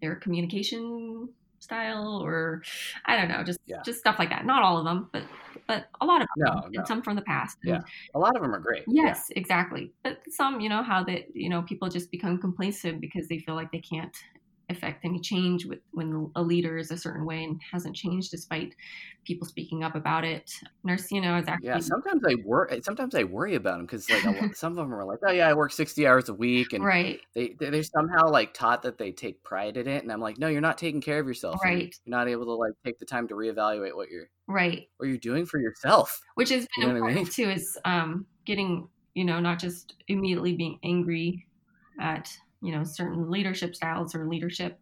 [0.00, 1.28] their communication
[1.60, 2.62] style or
[3.04, 3.82] I don't know, just yeah.
[3.84, 4.46] just stuff like that.
[4.46, 5.24] Not all of them, but
[5.66, 6.78] but a lot of them, no, no.
[6.78, 7.58] and some from the past.
[7.64, 7.80] And yeah,
[8.14, 8.84] a lot of them are great.
[8.86, 9.38] Yes, yeah.
[9.38, 9.92] exactly.
[10.02, 13.54] But some, you know, how that you know people just become complacent because they feel
[13.54, 14.16] like they can't
[14.70, 18.74] affect any change with when a leader is a certain way and hasn't changed despite
[19.24, 20.52] people speaking up about it.
[20.86, 21.78] Our CNO is actually yeah.
[21.78, 22.80] Sometimes I worry.
[22.82, 25.48] Sometimes I worry about them because like lot, some of them are like, oh yeah,
[25.48, 27.20] I work sixty hours a week, and right.
[27.34, 30.48] They they're somehow like taught that they take pride in it, and I'm like, no,
[30.48, 31.60] you're not taking care of yourself.
[31.64, 31.94] Right.
[32.04, 35.18] You're not able to like take the time to reevaluate what you're right what you're
[35.18, 37.26] doing for yourself, which has been you know important I mean?
[37.26, 37.50] too.
[37.50, 41.44] Is um getting you know, not just immediately being angry
[42.00, 42.30] at,
[42.62, 44.80] you know, certain leadership styles or leadership,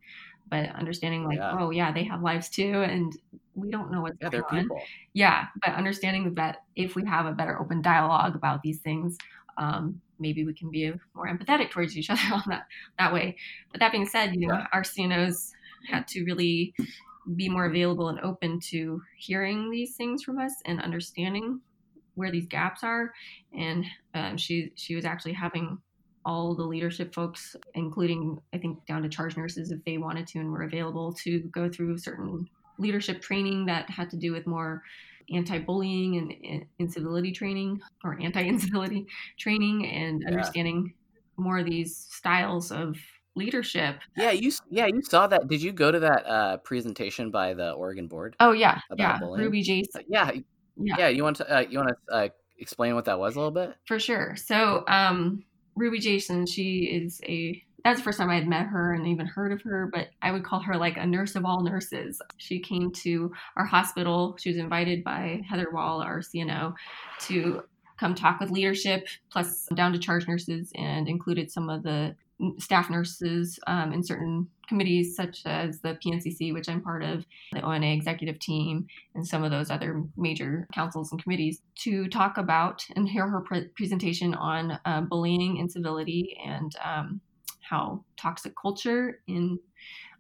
[0.49, 1.57] but understanding like, Yeah.
[1.59, 3.13] oh yeah, they have lives too, and
[3.55, 4.71] we don't know what's Yeah, going on.
[4.71, 4.91] people.
[5.15, 9.17] Yeah, but understanding that if we have a better open dialogue about these things,
[9.59, 12.67] um, maybe we can be more empathetic towards each other on that
[12.99, 13.37] that way.
[13.73, 15.53] But that being said, you know, our CNOs
[15.91, 16.75] had to really
[17.35, 21.61] be more available and open to hearing these things from us and understanding
[22.15, 23.13] where these gaps are.
[23.57, 23.85] And
[24.15, 25.81] um, she she was actually having
[26.27, 30.41] all the leadership folks, including I think down to charge nurses, if they wanted to
[30.41, 32.47] and were available to go through certain
[32.79, 34.83] leadership training that had to do with more
[35.33, 39.07] anti-bullying and, incivility training or anti-incivility
[39.39, 40.29] training and Yeah.
[40.29, 40.95] understanding
[41.37, 42.97] more of these styles of
[43.35, 43.97] leadership.
[44.17, 45.47] Yeah, you yeah you saw that.
[45.49, 48.35] Did you go to that uh, presentation by the Oregon board?
[48.41, 49.19] Oh yeah, About yeah.
[49.19, 49.45] bullying?
[49.47, 50.31] Ruby Jace, Uh, yeah,
[50.77, 50.97] Yeah.
[50.99, 51.09] yeah.
[51.09, 53.75] You want to uh, you want to uh, explain what that was a little bit?
[53.87, 54.35] for sure.
[54.37, 55.43] So um,
[55.77, 59.27] Ruby Jason, she is a that's the first time I had met her and even
[59.27, 62.21] heard of her, but I would call her like a nurse of all nurses.
[62.37, 64.37] She came to our hospital.
[64.41, 66.75] She was invited by Heather Wall, our CNO,
[67.27, 67.63] to
[67.97, 72.17] come talk with leadership, plus down to charge nurses, and included some of the
[72.59, 77.63] staff nurses um, in certain committees, such as the PNCC, which I'm part of, the
[77.63, 82.85] ONA executive team, and some of those other major councils and committees, to talk about
[82.95, 87.21] and hear her pre- presentation on uh, bullying, and incivility, and um,
[87.61, 89.59] how toxic culture in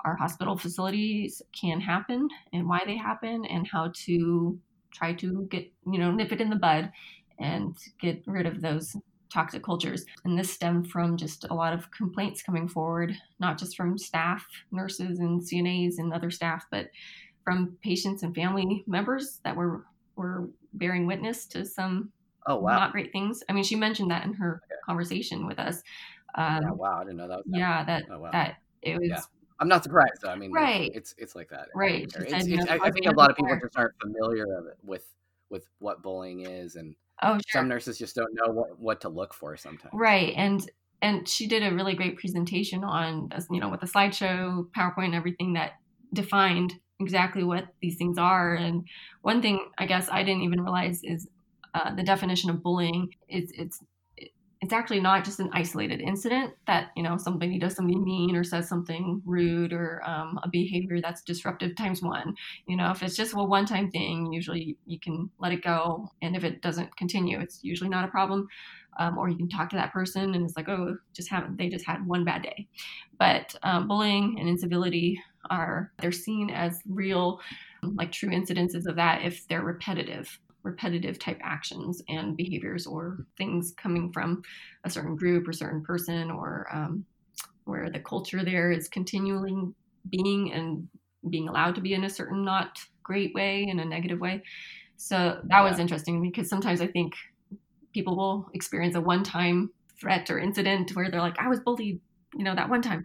[0.05, 4.59] our hospital facilities can happen and why they happen and how to
[4.92, 6.90] try to get you know nip it in the bud
[7.38, 8.96] and get rid of those
[9.32, 13.76] toxic cultures and this stemmed from just a lot of complaints coming forward not just
[13.76, 16.88] from staff nurses and cnas and other staff but
[17.44, 19.84] from patients and family members that were
[20.16, 22.10] were bearing witness to some
[22.48, 25.82] Oh wow, not great things i mean she mentioned that in her conversation with us
[26.36, 27.38] um, yeah, wow, I didn't know that.
[27.38, 28.30] Was yeah that Oh, wow.
[28.30, 29.20] that it was Yeah.
[29.58, 30.28] I'm not surprised though.
[30.28, 30.90] I mean, Right.
[30.94, 31.68] It's it's like that.
[31.74, 32.02] Right.
[32.02, 34.66] It's, it's, you know, I, I think a lot of people just aren't familiar of
[34.66, 35.06] it with
[35.48, 39.09] with what bullying is, and oh sure some nurses just don't know what what to
[39.09, 39.92] look for sometimes.
[39.92, 40.70] right and
[41.02, 45.14] and she did a really great presentation on you know with the slideshow powerpoint and
[45.14, 45.72] everything that
[46.12, 48.87] defined exactly what these things are and
[49.22, 51.29] one thing i guess i didn't even realize is
[51.74, 53.83] uh, the definition of bullying is it's
[54.66, 58.42] it's actually not just an isolated incident that you know somebody does something mean or
[58.42, 62.35] says something rude or um, a behavior that's disruptive times one.
[62.66, 66.11] You know if it's just a one-time thing usually you can let it go.
[66.20, 68.48] And if it doesn't continue it's usually not a problem
[68.98, 71.68] um, or you can talk to that person and it's like oh just haven't they
[71.68, 72.66] just had one bad day.
[73.20, 77.40] But um, bullying and incivility are they're seen as real
[77.85, 83.72] like true incidences of that if they're repetitive repetitive type actions and behaviors or things
[83.76, 84.42] coming from
[84.85, 87.05] a certain group or certain person or um,
[87.64, 89.72] where the culture there is continually
[90.11, 90.88] being and
[91.31, 94.42] being allowed to be in a certain not great way in a negative way.
[94.96, 97.14] So that was interesting because sometimes i think
[97.92, 102.00] people will experience a one-time threat or incident where they're like i was bullied
[102.37, 103.05] you know that one time.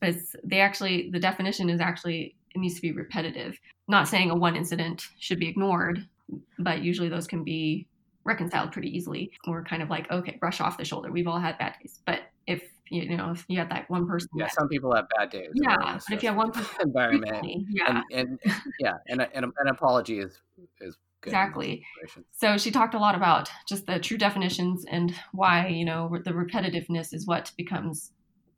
[0.00, 3.58] But they actually the definition is actually it needs to be repetitive.
[3.88, 6.06] Not saying a one incident should be ignored
[6.58, 7.86] but usually those can be
[8.24, 11.56] reconciled pretty easily we're kind of like okay brush off the shoulder we've all had
[11.58, 14.68] bad days but if you know if you have that one person Yeah, that some
[14.68, 15.50] people have bad days.
[15.54, 18.40] Yeah, they're in a but if you have one person environment, yeah and, and
[18.78, 20.40] yeah, and and an apology is
[20.80, 21.84] is good Exactly.
[22.32, 26.30] So she talked a lot about just the true definitions and why, you know, the
[26.30, 28.12] repetitiveness is what becomes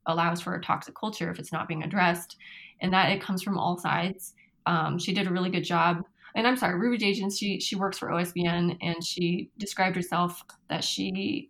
[0.05, 2.37] allows for a toxic culture if it's not being addressed,
[2.81, 4.33] and that it comes from all sides.
[4.65, 6.03] Um, she did a really good job.
[6.35, 10.83] And I'm sorry, Ruby Jason, she she works for OSBN, and she described herself that
[10.83, 11.49] she,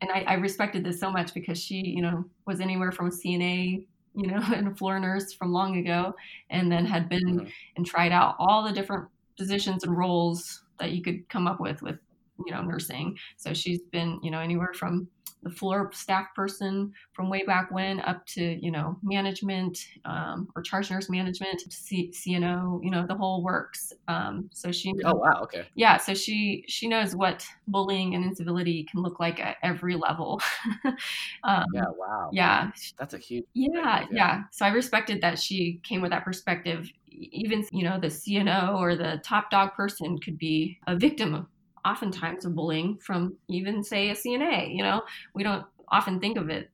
[0.00, 3.86] and I, I respected this so much because she, you know, was anywhere from CNA,
[4.14, 6.14] you know, and a floor nurse from long ago,
[6.50, 7.52] and then had been Mhm.
[7.76, 11.82] and tried out all the different positions and roles that you could come up with
[11.82, 11.98] with
[12.46, 15.08] you know nursing so she's been you know anywhere from
[15.42, 20.62] the floor staff person from way back when up to you know management um, or
[20.62, 25.42] charge nurse management C- cno you know the whole works um, so she Oh wow,
[25.44, 25.68] okay.
[25.74, 30.40] yeah so she she knows what bullying and incivility can look like at every level
[31.44, 32.30] um, Yeah, wow.
[32.32, 33.44] yeah That's a huge.
[33.54, 34.42] yeah, yeah, yeah.
[34.52, 36.90] So I respected that she came with that perspective.
[37.08, 41.46] Even, you know, the CNO or the top dog person could be a victim of
[41.84, 45.02] oftentimes of bullying from even say a CNA, you know.
[45.34, 46.70] We don't often think of it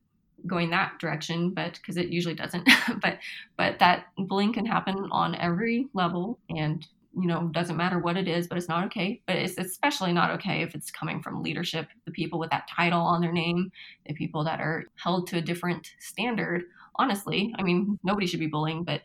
[0.47, 2.67] going that direction, but because it usually doesn't.
[3.01, 3.19] but
[3.57, 6.85] but that bullying can happen on every level and
[7.17, 9.21] you know, doesn't matter what it is, but it's not okay.
[9.25, 12.99] But it's especially not okay if it's coming from leadership, the people with that title
[12.99, 13.71] on their name,
[14.05, 16.63] the people that are held to a different standard.
[16.97, 19.01] Honestly, I mean, nobody should be bullying, but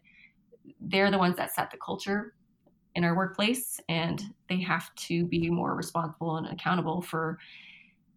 [0.80, 2.34] they're the ones that set the culture
[3.00, 7.38] in our workplace, and they have to be more responsible and accountable for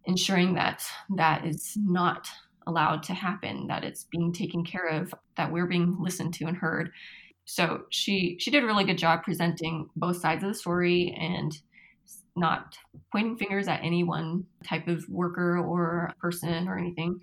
[0.04, 0.84] ensuring that
[1.16, 2.28] that is not
[2.66, 6.58] allowed to happen, that it's being taken care of, that we're being listened to and
[6.58, 6.90] heard.
[7.46, 11.58] So she she did a really good job presenting both sides of the story and
[12.36, 12.76] not
[13.10, 17.20] pointing fingers at any one type of worker or person or anything,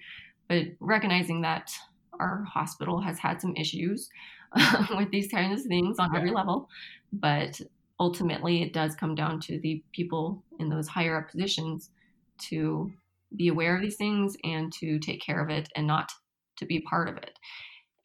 [0.47, 1.71] but recognizing that
[2.19, 4.09] our hospital has had some issues
[4.95, 6.69] with these kinds of things on every level.
[7.13, 7.59] But
[7.99, 11.89] ultimately, it does come down to the people in those higher up positions
[12.49, 12.91] to
[13.35, 16.11] be aware of these things and to take care of it and not
[16.57, 17.37] to be part of it.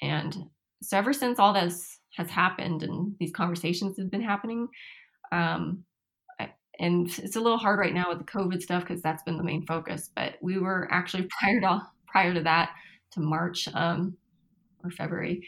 [0.01, 0.37] And
[0.83, 4.69] so, ever since all this has happened and these conversations have been happening,
[5.33, 5.85] um,
[6.39, 9.39] I, and it's a little hard right now with the COVID stuff because that's been
[9.39, 10.11] the main focus.
[10.15, 12.71] But we were actually prior to prior to that,
[13.13, 14.17] to March um,
[14.85, 15.47] or February,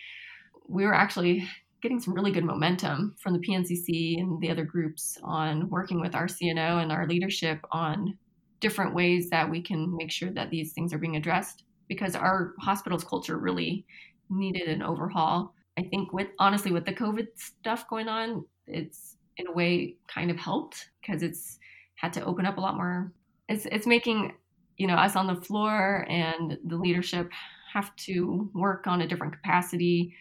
[0.69, 1.49] we were actually
[1.83, 6.15] getting some really good momentum from the PNCC and the other groups on working with
[6.15, 8.17] our CNO and our leadership on
[8.61, 12.55] different ways that we can make sure that these things are being addressed because our
[12.61, 13.87] hospital's culture really
[14.29, 15.55] needed an overhaul.
[15.79, 20.31] I think with honestly with the COVID stuff going on, it's in a way kind
[20.31, 21.59] of helped because it's
[21.95, 23.13] had to open up a lot more.
[23.49, 24.35] It's it's making
[24.77, 27.31] you know us on the floor and the leadership
[27.73, 30.15] have to work on a different capacity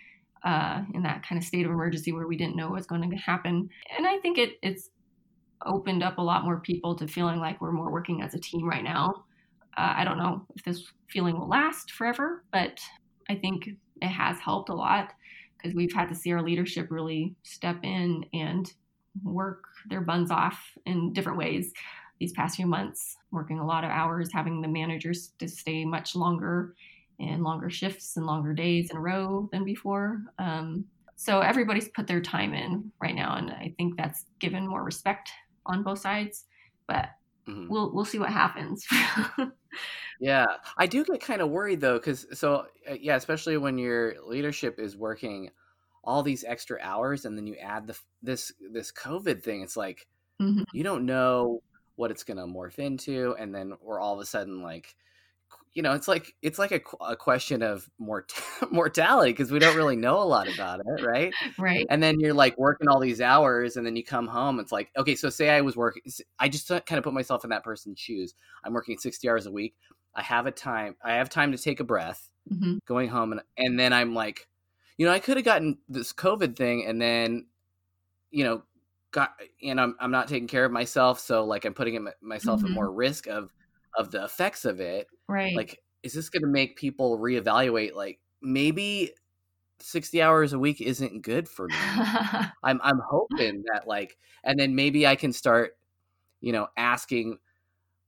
[0.43, 3.09] uh, in that kind of state of emergency where we didn't know what was going
[3.09, 3.69] to happen.
[3.97, 4.89] And I think it it's
[5.65, 8.67] opened up a lot more people to feeling like we're more working as a team
[8.67, 9.25] right now.
[9.77, 12.79] Uh, I don't know if this feeling will last forever, but
[13.29, 13.69] I think
[14.01, 15.13] it has helped a lot
[15.57, 18.71] because we've had to see our leadership really step in and
[19.23, 21.73] work their buns off in different ways
[22.19, 26.15] these past few months, working a lot of hours, having the managers to stay much
[26.15, 26.73] longer
[27.19, 30.21] and longer shifts and longer days in a row than before.
[30.37, 34.83] Um, so everybody's put their time in right now, and I think that's given more
[34.83, 35.31] respect
[35.65, 36.45] on both sides.
[36.87, 37.09] But
[37.47, 37.67] mm-hmm.
[37.69, 38.85] we'll we'll see what happens.
[40.19, 40.45] yeah,
[40.77, 44.79] I do get kind of worried though, because so uh, yeah, especially when your leadership
[44.79, 45.49] is working
[46.03, 49.63] all these extra hours, and then you add the this this COVID thing.
[49.63, 50.07] It's like
[50.39, 50.63] mm-hmm.
[50.71, 51.63] you don't know
[51.95, 54.95] what it's going to morph into, and then we're all of a sudden like
[55.73, 58.33] you know, it's like it's like a, a question of mort-
[58.71, 61.33] mortality because we don't really know a lot about it, right?
[61.57, 61.85] Right.
[61.89, 64.59] And then you're like working all these hours, and then you come home.
[64.59, 66.03] It's like, okay, so say I was working,
[66.39, 68.33] I just kind of put myself in that person's shoes.
[68.63, 69.75] I'm working 60 hours a week.
[70.15, 70.95] I have a time.
[71.03, 72.77] I have time to take a breath, mm-hmm.
[72.87, 74.47] going home, and and then I'm like,
[74.97, 77.45] you know, I could have gotten this COVID thing, and then,
[78.31, 78.63] you know,
[79.11, 82.69] got and I'm I'm not taking care of myself, so like I'm putting myself mm-hmm.
[82.69, 83.51] at more risk of
[83.97, 85.55] of the effects of it right.
[85.55, 89.11] like is this going to make people reevaluate like maybe
[89.79, 91.75] 60 hours a week isn't good for me.
[92.63, 95.71] I'm i'm hoping that like and then maybe i can start
[96.41, 97.37] you know asking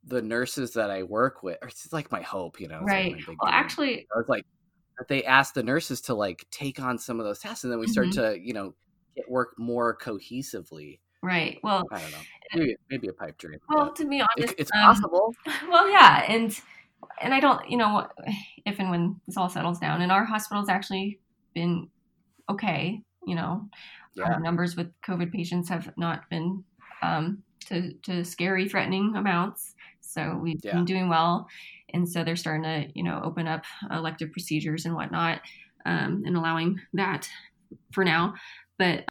[0.03, 3.15] the nurses that i work with it's like my hope you know right.
[3.27, 4.45] like well actually i was like
[4.97, 7.79] that they ask the nurses to like take on some of those tasks and then
[7.79, 8.33] we start mm-hmm.
[8.33, 8.73] to you know
[9.15, 11.59] get work more cohesively Right.
[11.63, 12.17] Well, I don't know.
[12.55, 13.59] Maybe, maybe a pipe dream.
[13.69, 15.35] Well, to be honest, it, it's um, possible.
[15.69, 16.57] Well, yeah, and
[17.21, 18.07] and I don't, you know,
[18.65, 21.19] if and when this all settles down, and our hospital's actually
[21.53, 21.89] been
[22.49, 23.01] okay.
[23.25, 23.69] You know,
[24.15, 24.23] yeah.
[24.23, 26.63] our numbers with COVID patients have not been
[27.01, 29.75] um, to to scary, threatening amounts.
[30.01, 30.73] So we've yeah.
[30.73, 31.47] been doing well,
[31.93, 35.41] and so they're starting to, you know, open up elective procedures and whatnot,
[35.85, 37.29] um, and allowing that
[37.91, 38.33] for now.
[38.77, 39.05] But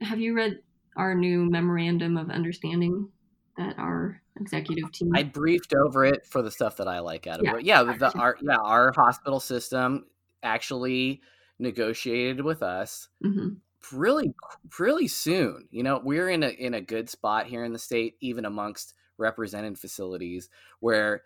[0.00, 0.60] have you read
[0.96, 3.08] our new memorandum of understanding
[3.56, 5.12] that our executive team.
[5.14, 7.64] I briefed over it for the stuff that I like out of yeah, it.
[7.64, 10.06] Yeah, the, our yeah our hospital system
[10.42, 11.20] actually
[11.58, 13.54] negotiated with us mm-hmm.
[13.96, 14.34] really
[14.78, 15.68] really soon.
[15.70, 18.94] You know, we're in a in a good spot here in the state, even amongst
[19.18, 20.48] represented facilities
[20.80, 21.22] where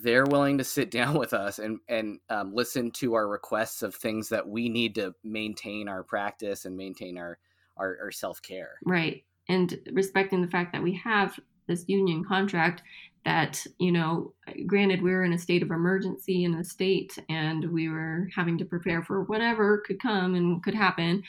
[0.00, 3.94] they're willing to sit down with us and and um, listen to our requests of
[3.94, 7.38] things that we need to maintain our practice and maintain our
[7.82, 8.78] our, our self-care.
[8.84, 9.24] Right.
[9.48, 12.82] And respecting the fact that we have this union contract
[13.24, 14.34] that you know
[14.66, 18.58] granted we were in a state of emergency in the state and we were having
[18.58, 21.22] to prepare for whatever could come and could happen.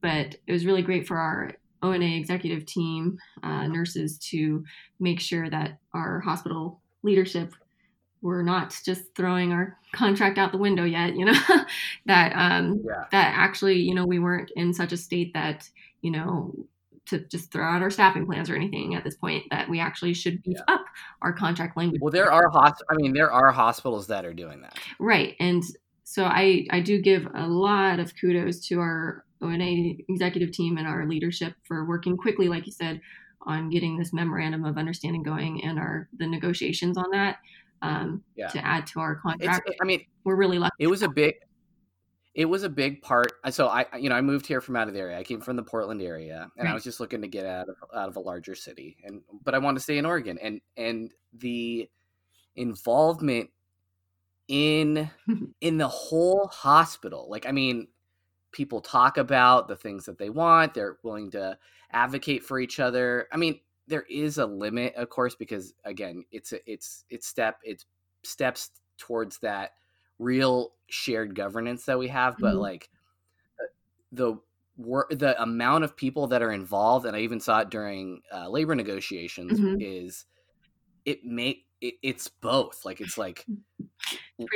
[0.00, 4.64] But it was really great for our ona executive team uh, nurses to
[5.00, 7.54] make sure that our hospital leadership
[8.24, 11.38] were not just throwing our contract out the window yet you know
[12.06, 13.04] that um yeah.
[13.12, 15.68] that actually you know we weren't in such a state that
[16.00, 16.52] you know
[17.06, 20.14] to just throw out our staffing plans or anything at this point that we actually
[20.14, 20.74] should beef yeah.
[20.74, 20.86] up
[21.20, 22.00] our contract language.
[22.00, 24.78] Well, there are hosp- I mean, there are hospitals that are doing that.
[24.98, 25.36] Right.
[25.38, 25.62] And
[26.04, 30.86] so I, I do give a lot of kudos to our ONA executive team and
[30.86, 33.02] our leadership for working quickly, like you said,
[33.42, 37.36] on getting this memorandum of understanding going and our the negotiations on that
[37.84, 38.48] um, yeah.
[38.48, 39.68] to add to our contract.
[39.68, 40.74] It's, I mean, we're really lucky.
[40.78, 41.34] It was a big
[42.34, 43.32] it was a big part.
[43.50, 45.16] So I, you know, I moved here from out of the area.
[45.16, 46.72] I came from the Portland area, and right.
[46.72, 49.54] I was just looking to get out of out of a larger city, and but
[49.54, 51.88] I wanted to stay in Oregon, and and the
[52.56, 53.50] involvement
[54.48, 55.10] in
[55.60, 57.86] in the whole hospital, like I mean,
[58.50, 60.74] people talk about the things that they want.
[60.74, 61.56] They're willing to
[61.92, 63.28] advocate for each other.
[63.32, 67.58] I mean, there is a limit, of course, because again, it's a, it's it's step
[67.64, 67.84] it's
[68.22, 69.72] steps towards that
[70.18, 72.60] real shared governance that we have but mm-hmm.
[72.60, 72.88] like
[74.12, 74.38] the
[74.76, 78.48] work the amount of people that are involved and i even saw it during uh,
[78.48, 79.76] labor negotiations mm-hmm.
[79.80, 80.24] is
[81.04, 83.44] it make it, it's both like it's like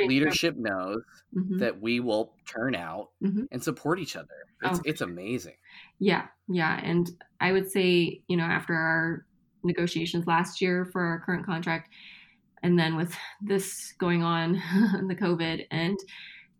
[0.05, 1.01] leadership knows
[1.35, 1.57] mm-hmm.
[1.57, 3.43] that we will turn out mm-hmm.
[3.51, 4.27] and support each other
[4.61, 5.55] it's, oh, it's amazing.
[5.99, 9.25] Yeah yeah and i would say you know after our
[9.63, 11.89] negotiations last year for our current contract
[12.63, 14.53] and then with this going on
[15.07, 15.97] the covid and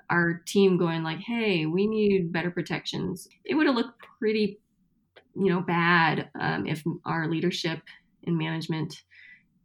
[0.09, 4.59] our team going like hey we need better protections it would have looked pretty
[5.35, 7.79] you know bad um, if our leadership
[8.25, 9.03] and management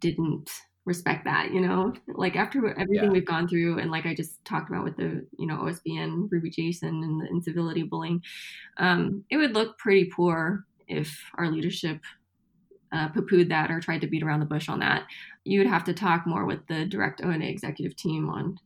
[0.00, 0.50] didn't
[0.84, 3.10] respect that you know like after everything yeah.
[3.10, 6.50] we've gone through and like i just talked about with the you know osbn ruby
[6.50, 8.22] jason and the incivility bullying
[8.76, 12.00] um, it would look pretty poor if our leadership
[12.92, 15.04] uh, poo-pooed that or tried to beat around the bush on that
[15.44, 18.58] you would have to talk more with the direct ONA executive team on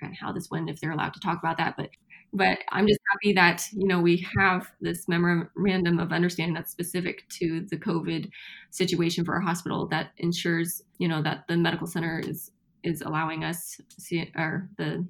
[0.00, 1.76] kind of how this went, if they're allowed to talk about that.
[1.76, 1.90] But
[2.32, 7.28] but I'm just happy that you know we have this memorandum of understanding that's specific
[7.38, 8.30] to the COVID
[8.70, 12.50] situation for our hospital that ensures you know that the medical center is
[12.82, 15.06] is allowing us see or the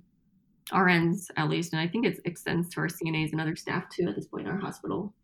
[0.72, 4.08] RNs at least, and I think it extends to our CNAs and other staff too.
[4.08, 5.14] At this point, our hospital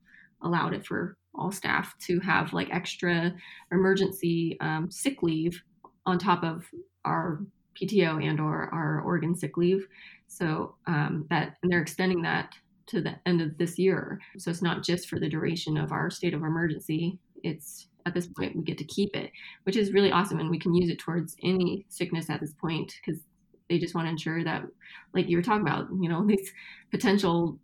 [0.43, 3.33] allowed it for all staff to have like extra
[3.71, 5.63] emergency um, sick leave
[6.07, 6.67] on top of
[7.05, 7.41] our
[7.81, 9.87] PTO and or our Oregon sick leave.
[10.33, 12.55] So um, that and they're extending that
[12.87, 14.19] to the end of this year.
[14.39, 17.19] So it's not just for the duration of our state of emergency.
[17.43, 19.31] It's at this point we get to keep it,
[19.65, 22.95] which is really awesome, and we can use it towards any sickness at this point
[23.05, 23.21] because
[23.69, 24.65] they just want to ensure that,
[25.15, 26.53] like you were talking about, you know, these
[26.91, 27.59] potential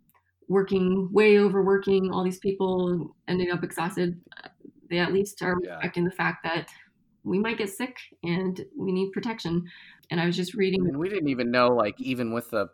[0.47, 4.19] working way overworking, all these people ending up exhausted.
[4.89, 5.73] They at least are yeah.
[5.73, 6.69] respecting the fact that
[7.23, 9.65] we might get sick and we need protection.
[10.09, 10.87] And I was just reading.
[10.87, 12.69] And we didn't even know, like, even with the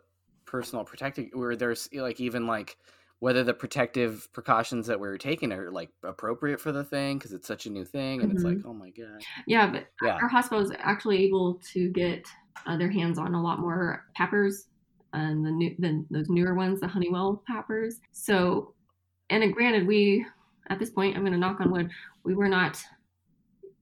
[0.46, 2.76] personal protective, where there's like even like
[3.18, 7.32] whether the protective precautions that we were taking are like appropriate for the thing because
[7.32, 8.36] it's such a new thing and mm-hmm.
[8.36, 10.18] it's like oh my god yeah but yeah.
[10.20, 12.26] our hospital is actually able to get
[12.66, 14.66] uh, their hands on a lot more PAPRs
[15.12, 18.74] and the new the, those newer ones the honeywell PAPRs so
[19.30, 20.24] and granted we
[20.68, 21.90] at this point i'm going to knock on wood
[22.24, 22.82] we were not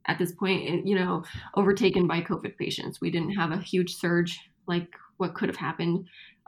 [0.06, 1.24] at this point, eh, you know,
[1.56, 3.00] overtaken by COVID patients.
[3.00, 6.06] We didn't have a huge surge like what could have happened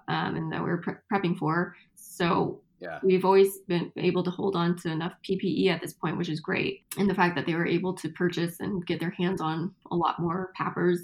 [0.09, 1.77] um, and that we are pre- prepping for.
[1.95, 2.99] So yeah.
[3.03, 6.41] we've always been able to hold on to enough PPE at this point, which is
[6.41, 6.85] great.
[6.99, 9.97] And the fact that they were able to purchase and get their hands on a
[9.97, 10.99] lot more PAPRs,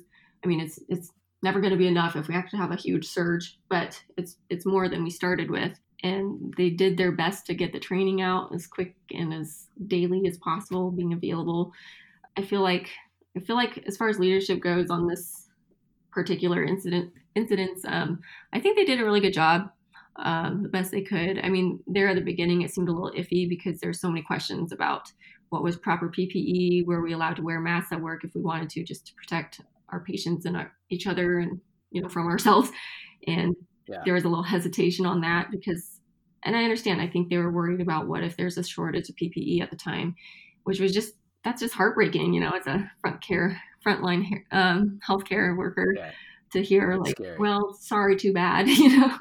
[0.44, 1.10] I mean, it's it's
[1.42, 4.66] never going to be enough if we actually have a huge surge, but it's it's
[4.66, 5.78] more than we started with.
[6.04, 10.26] And they did their best to get the training out as quick and as daily
[10.26, 11.72] as possible, being available
[12.36, 12.90] I feel like
[13.36, 15.48] I feel like as far as leadership goes on this
[16.12, 18.20] particular incident incidents, um,
[18.52, 19.70] I think they did a really good job,
[20.16, 21.38] um, the best they could.
[21.42, 24.22] I mean, there at the beginning it seemed a little iffy because there's so many
[24.22, 25.10] questions about
[25.48, 28.70] what was proper PPE, were we allowed to wear masks at work if we wanted
[28.70, 29.60] to, just to protect
[29.90, 31.60] our patients and our, each other and
[31.90, 32.70] you know from ourselves.
[33.26, 33.54] And
[33.86, 34.02] yeah.
[34.04, 36.00] there was a little hesitation on that because,
[36.42, 37.00] and I understand.
[37.00, 39.76] I think they were worried about what if there's a shortage of PPE at the
[39.76, 40.16] time,
[40.64, 41.14] which was just
[41.44, 46.10] that's just heartbreaking, you know, as a front care, frontline um, healthcare worker yeah.
[46.52, 47.38] to hear like, scary.
[47.38, 49.16] well, sorry, too bad, you know,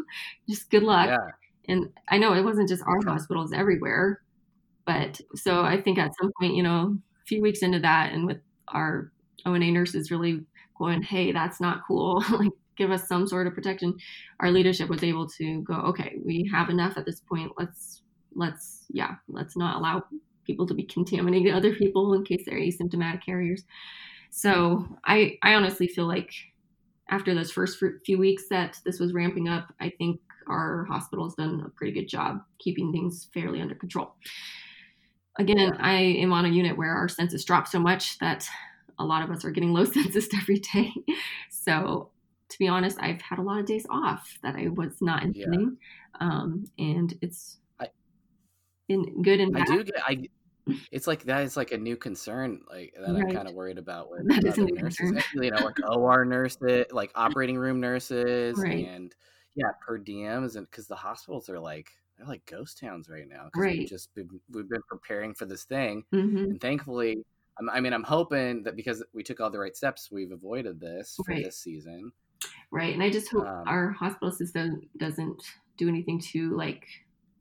[0.50, 1.08] just good luck.
[1.08, 1.28] Yeah.
[1.68, 4.22] And I know it wasn't just our hospitals everywhere,
[4.86, 8.26] but so I think at some point, you know, a few weeks into that, and
[8.26, 9.12] with our
[9.46, 10.44] ONA nurses really
[10.78, 13.96] going, hey, that's not cool, like give us some sort of protection.
[14.40, 17.52] Our leadership was able to go, okay, we have enough at this point.
[17.58, 18.02] Let's
[18.34, 20.04] let's yeah, let's not allow
[20.52, 23.64] people to be contaminating other people in case they're asymptomatic carriers.
[24.30, 26.32] So I, I honestly feel like
[27.10, 31.64] after those first few weeks that this was ramping up, I think our hospital's done
[31.66, 34.16] a pretty good job keeping things fairly under control.
[35.38, 38.48] again, I am on a unit where our census dropped so much that
[39.00, 40.92] a lot of us are getting low census every day.
[41.50, 42.10] So,
[42.50, 45.46] to be honest, I've had a lot of days off that I was not Yeah.
[45.46, 45.78] intending,
[46.20, 47.88] um, and it's I-
[48.88, 49.70] been good and bad.
[49.70, 50.30] I do get I
[50.92, 54.10] it's like that is like a new concern like that I'm kind of worried about
[54.12, 55.12] with That is a other new nurses.
[55.12, 58.70] and, You know, like OR nurses, like operating room nurses Right.
[58.70, 59.16] and
[59.56, 63.50] yeah, per diems and cuz the hospitals are like they're like ghost towns right now
[63.56, 63.78] Right.
[63.78, 67.18] we've just been we've been preparing for this thing hmm and thankfully
[67.60, 70.80] I'm, I mean I'm hoping that because we took all the right steps we've avoided
[70.80, 71.42] this for Right.
[71.42, 72.14] this season.
[72.72, 75.44] Right, and I just hope Um, our hospital system doesn't
[75.78, 76.88] do anything too like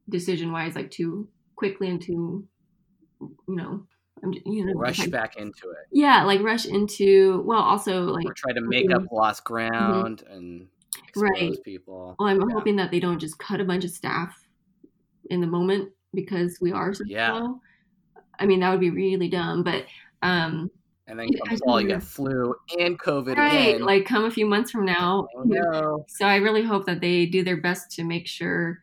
[0.08, 2.48] decision wise, like too quickly and too,
[3.20, 3.86] you know,
[4.22, 7.42] I'm you know, Rush like- back into it yeah, like rush into.
[7.46, 10.66] Well, also like or try to make up lost ground and
[11.08, 11.46] expose Mm-hmm.
[11.50, 11.64] Right.
[11.64, 12.16] people.
[12.18, 12.54] Well, I'm Yeah.
[12.54, 14.46] hoping that they don't just cut a bunch of staff
[15.30, 17.38] in the moment because we are so Yeah.
[17.38, 17.60] slow.
[18.38, 19.84] I mean, that would be really dumb, but
[20.22, 20.70] um,
[21.06, 23.82] And then come fall, you get flu and COVID right, again.
[23.82, 25.26] like come a few months from now.
[25.36, 26.04] oh no.
[26.08, 28.80] So I really hope that they do their best to make sure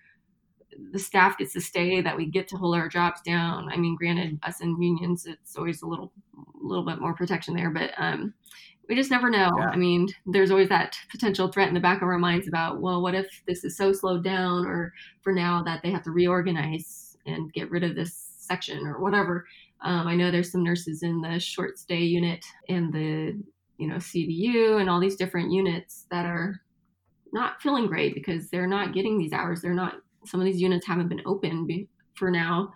[0.92, 3.70] the staff gets to stay, that we get to hold our jobs down.
[3.72, 6.12] I mean, granted, us in unions, it's always a little,
[6.54, 8.34] little bit more protection there, but um,
[8.88, 9.50] we just never know.
[9.58, 9.70] Yeah.
[9.70, 13.02] I mean, there's always that potential threat in the back of our minds about, well,
[13.02, 17.18] what if this is so slowed down, or for now that they have to reorganize
[17.26, 19.46] and get rid of this section or whatever.
[19.82, 23.40] Um, I know there's some nurses in the short stay unit and the
[23.78, 26.62] you know CDU and all these different units that are
[27.32, 29.62] not feeling great because they're not getting these hours.
[29.62, 29.96] They're not.
[30.28, 32.74] Some of these units haven't been open be, for now,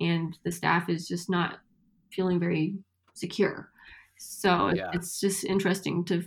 [0.00, 1.58] and the staff is just not
[2.12, 2.76] feeling very
[3.14, 3.70] secure.
[4.18, 4.90] So Yeah.
[4.92, 6.24] it's just interesting to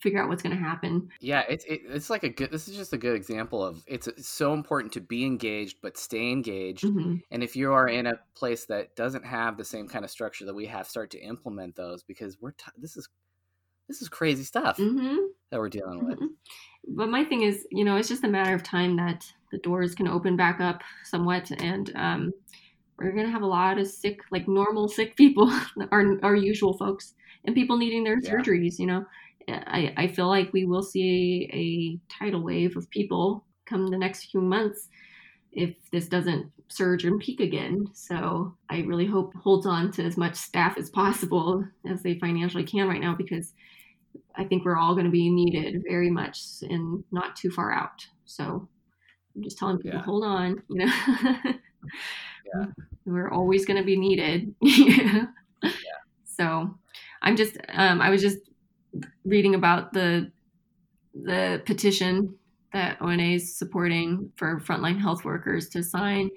[0.00, 1.08] figure out what's going to happen.
[1.20, 2.50] Yeah, it's it, it's like a good.
[2.50, 6.30] This is just a good example of it's, so important to be engaged, but stay
[6.30, 6.84] engaged.
[6.84, 10.10] hmm And if you are in a place that doesn't have the same kind of
[10.10, 13.08] structure that we have, start to implement those because we're t- this is
[13.88, 15.16] this is crazy stuff hmm
[15.50, 16.18] that we're dealing with.
[16.18, 16.28] Mhm.
[16.88, 19.94] But my thing is, you know, it's just a matter of time that the doors
[19.94, 22.32] can open back up somewhat, and um,
[22.98, 25.52] we're gonna have a lot of sick, like normal sick people,
[25.92, 28.32] our our usual folks, and people needing their Yeah.
[28.32, 28.78] surgeries.
[28.78, 29.06] You know,
[29.48, 34.30] I I feel like we will see a tidal wave of people come the next
[34.30, 34.88] few months
[35.52, 37.86] if this doesn't surge and peak again.
[37.94, 42.64] So I really hope holds on to as much staff as possible as they financially
[42.64, 43.52] can right now because
[44.36, 48.06] I think we're all going to be needed very much and not too far out.
[48.24, 48.68] So
[49.36, 50.04] I'm just telling people, Yeah.
[50.04, 50.92] hold on, you know.
[52.54, 52.66] Yeah.
[53.06, 54.54] We're always going to be needed.
[54.62, 55.24] Yeah.
[56.24, 56.78] So
[57.20, 58.38] I'm just, um, I was just
[59.24, 60.30] reading about the
[61.14, 62.36] the petition
[62.72, 66.30] that ONA is supporting for frontline health workers to sign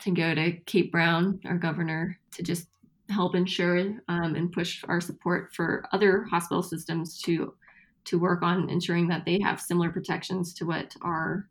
[0.00, 2.68] to go to Kate Brown, our governor, to just
[3.08, 3.78] help ensure
[4.08, 7.54] um, and push our support for other hospital systems to
[8.04, 11.48] to work on ensuring that they have similar protections to what our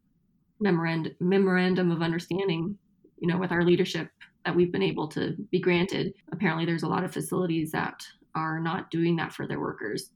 [0.60, 2.78] memorandum memorandum of understanding,
[3.18, 4.10] you know, with our leadership
[4.46, 6.14] that we've been able to be granted.
[6.32, 10.12] Apparently, there's a lot of facilities that are not doing that for their workers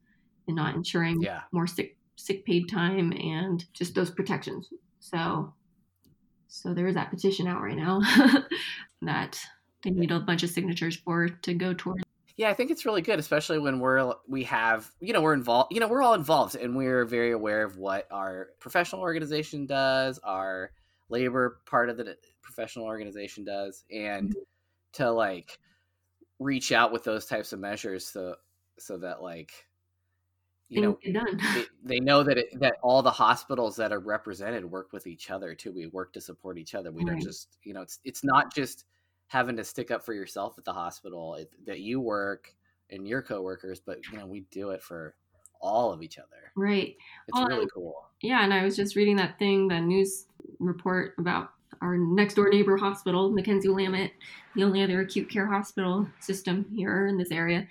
[0.46, 4.68] and not ensuring Yeah, more sick sick paid time and just those protections.
[5.00, 5.54] So
[6.48, 8.00] so there is that petition out right now
[9.02, 9.38] that
[9.82, 12.02] they need a bunch of signatures for to go towards.
[12.40, 12.50] Yeah.
[12.50, 15.72] I think it's really good, especially when we're we have you know we're involved.
[15.72, 20.18] You know we're all involved, and we're very aware of what our professional organization does,
[20.24, 20.72] our
[21.10, 24.40] labor part of the professional organization does, and mm-hmm.
[24.94, 25.58] to like
[26.38, 28.34] reach out with those types of measures so
[28.78, 29.52] so that like
[30.70, 31.40] you know things get done.
[31.84, 35.30] they, they know that it, that all the hospitals that are represented work with each
[35.30, 35.72] other too.
[35.72, 36.90] We work to support each other.
[36.90, 38.86] We don't just you know it's it's not just
[39.30, 42.52] having to stick up for yourself at the hospital it, that you work
[42.90, 45.14] and your coworkers, but you know we do it for
[45.60, 46.50] all of each other.
[46.56, 46.96] right.
[47.28, 48.08] It's really cool.
[48.22, 50.26] Yeah, and I was just reading that thing, the news
[50.58, 51.50] report about
[51.80, 54.10] our next door neighbor hospital, McKenzie Willamette,
[54.56, 57.68] the only other acute care hospital system here in this area,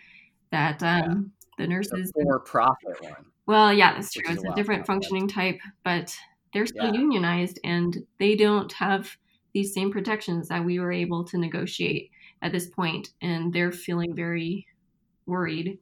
[0.51, 2.11] that um, the The nurses.
[2.13, 3.25] for-profit one.
[3.47, 4.23] Well, yeah, that's true.
[4.31, 6.15] It's a a different functioning type, but
[6.53, 7.01] they're still Yeah.
[7.01, 9.17] unionized and they don't have
[9.53, 14.15] these same protections that we were able to negotiate at this point, and they're feeling
[14.15, 14.67] very
[15.25, 15.79] worried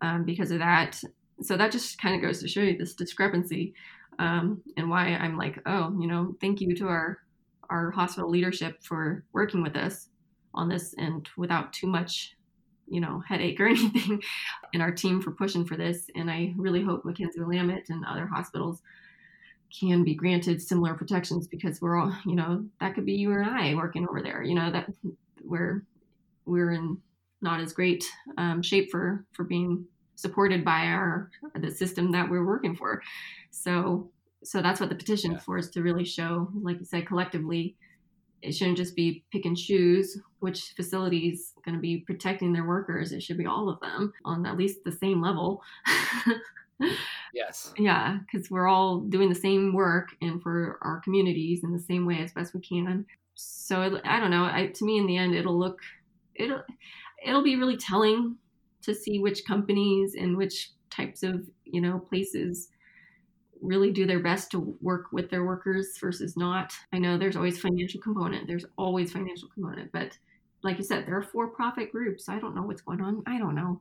[0.00, 1.00] um, because of that.
[1.40, 3.74] So that just kind of goes to show you this discrepancy
[4.18, 7.18] um, and why I'm like, oh, you know, thank you to our
[7.70, 10.08] our hospital leadership for working with us
[10.54, 12.34] on this and without too much,
[12.86, 14.22] you know, headache or anything,
[14.72, 16.08] and our team for pushing for this.
[16.16, 18.82] And I really hope McKenzie Willamette and other hospitals
[19.76, 23.42] can be granted similar protections because we're all, you know, that could be you or
[23.42, 24.90] I working over there, you know, that
[25.44, 25.84] we're
[26.44, 26.98] we're in
[27.40, 28.04] not as great
[28.36, 33.02] um, shape for for being supported by our the system that we're working for.
[33.50, 34.10] So
[34.44, 35.38] so that's what the petition yeah.
[35.38, 37.76] for is to really show, like you said, collectively,
[38.40, 43.12] it shouldn't just be pick and choose which facilities going to be protecting their workers.
[43.12, 45.60] It should be all of them on at least the same level.
[47.34, 47.72] yes.
[47.78, 52.06] Yeah, because we're all doing the same work and for our communities in the same
[52.06, 53.06] way as best we can.
[53.34, 54.44] So I don't know.
[54.44, 55.80] I, to me, in the end, it'll look
[56.34, 56.62] it'll
[57.24, 58.36] it'll be really telling
[58.82, 62.68] to see which companies and which types of you know places
[63.60, 66.72] really do their best to work with their workers versus not.
[66.92, 68.46] I know there's always financial component.
[68.46, 70.16] There's always financial component, but
[70.62, 72.28] like you said, there are for-profit groups.
[72.28, 73.22] I don't know what's going on.
[73.26, 73.80] I don't know.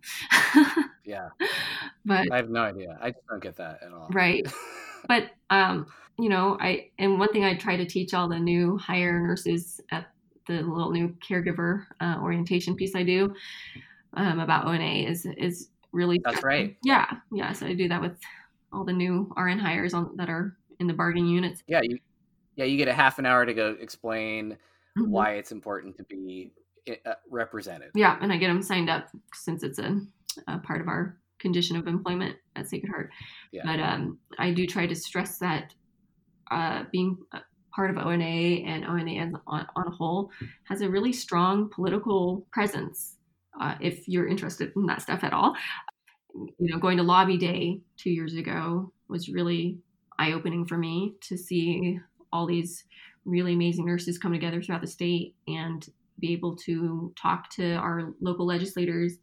[1.04, 1.30] yeah,
[2.06, 2.98] but I have no idea.
[3.02, 4.10] I just don't get that at all.
[4.12, 4.48] Right,
[5.08, 5.88] but um,
[6.20, 9.82] you know, I and one thing I try to teach all the new hire nurses
[9.92, 10.08] at
[10.48, 13.34] the little new caregiver uh, orientation piece I do
[14.14, 16.78] um, about ONA is is really that's right.
[16.84, 17.54] Yeah, yeah.
[17.54, 18.18] So I do that with
[18.72, 21.64] all the new RN hires on that are in the bargaining units.
[21.68, 22.00] Yeah, you
[22.56, 24.58] yeah you get a half an hour to go explain
[24.98, 25.10] mm-hmm.
[25.10, 26.52] why it's important to be
[27.06, 27.92] uh, represented.
[27.96, 30.00] Yeah, and I get them signed up since it's a,
[30.48, 33.12] a part of our condition of employment at Sacred Heart.
[33.52, 33.62] Yeah.
[33.66, 35.74] But um, I do try to stress that
[36.50, 37.18] uh, being
[37.76, 40.32] part of ONA and ONA on, on a whole
[40.64, 43.18] has a really strong political presence.
[43.60, 45.56] Uh, if you're interested in that stuff at all,
[46.34, 49.78] you know, going to lobby day two years ago was really
[50.20, 52.00] eye opening for me to see
[52.32, 52.84] all these
[53.26, 58.14] really amazing nurses come together throughout the state and be able to talk to our
[58.22, 59.14] local legislators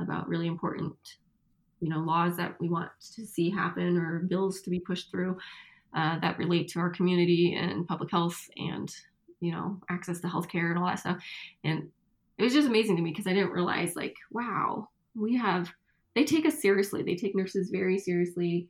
[0.00, 0.94] about really important
[1.80, 5.36] you know laws that we want to see happen or bills to be pushed through
[5.94, 8.94] uh, that relate to our community and public health and
[9.40, 11.22] you know access to healthcare and all that stuff
[11.64, 11.88] and
[12.38, 15.72] it was just amazing to me because i didn't realize like wow we have
[16.14, 17.02] they take us seriously.
[17.02, 18.68] They take nurses very seriously,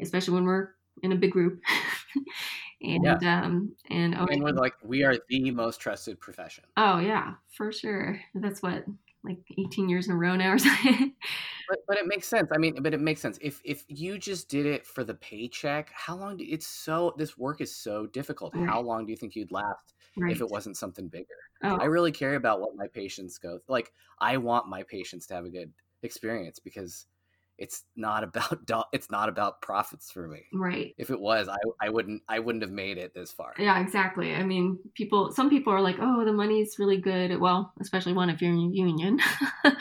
[0.00, 0.70] especially when we're
[1.02, 1.60] in a big group.
[2.82, 3.42] and yeah.
[3.42, 6.64] um and oh, and we're like we are the most trusted profession.
[6.76, 8.20] Oh yeah, for sure.
[8.34, 8.84] That's what
[9.24, 11.12] like 18 years in a row now or something.
[11.68, 12.48] but but it makes sense.
[12.54, 13.38] I mean, but it makes sense.
[13.40, 17.36] If if you just did it for the paycheck, how long do it's so this
[17.36, 18.54] work is so difficult.
[18.54, 18.68] Right.
[18.68, 20.32] How long do you think you'd last right.
[20.32, 21.26] if it wasn't something bigger?
[21.62, 21.76] Oh.
[21.76, 23.58] I really care about what my patients go.
[23.68, 25.72] Like I want my patients to have a good
[26.02, 27.06] experience because
[27.58, 30.42] it's not about it's not about profits for me.
[30.52, 30.94] Right.
[30.98, 33.54] If it was i i wouldn't i wouldn't have made it this far.
[33.58, 34.34] Yeah exactly.
[34.34, 37.38] I mean people some people are like oh the money's really good.
[37.40, 39.20] Well especially one if you're in a union.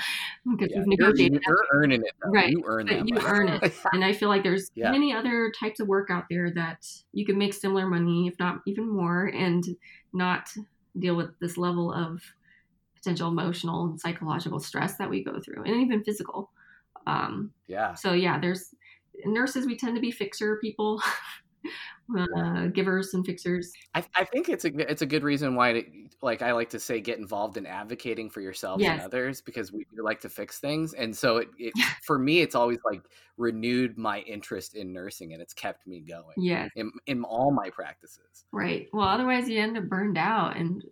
[0.48, 2.30] Because yeah, you've negotiated you're, you're earning it though.
[2.30, 3.74] right you earn it you earn it.
[3.94, 4.92] And i feel like there's yeah.
[4.92, 8.62] many other types of work out there that you can make similar money if not
[8.68, 9.66] even more and
[10.14, 10.50] not
[11.00, 12.22] deal with this level of
[13.06, 16.50] potential emotional and psychological stress that we go through, and even physical.
[17.08, 17.94] Um, yeah.
[17.94, 18.74] So yeah, there's
[19.26, 19.66] nurses.
[19.66, 21.02] We tend to be fixer people,
[22.38, 23.72] uh, givers and fixers.
[23.94, 25.84] I, I, think it's a it's a good reason why, to,
[26.22, 28.94] like I like to say, get involved in advocating for yourself yes.
[28.94, 32.56] and others because we like to fix things, and so it, it for me it's
[32.56, 33.02] always like
[33.38, 36.36] renewed my interest in nursing, and it's kept me going.
[36.38, 36.68] Yeah.
[36.76, 38.46] In, in all my practices.
[38.52, 38.88] Right.
[38.94, 40.84] Well, otherwise you end up burned out, and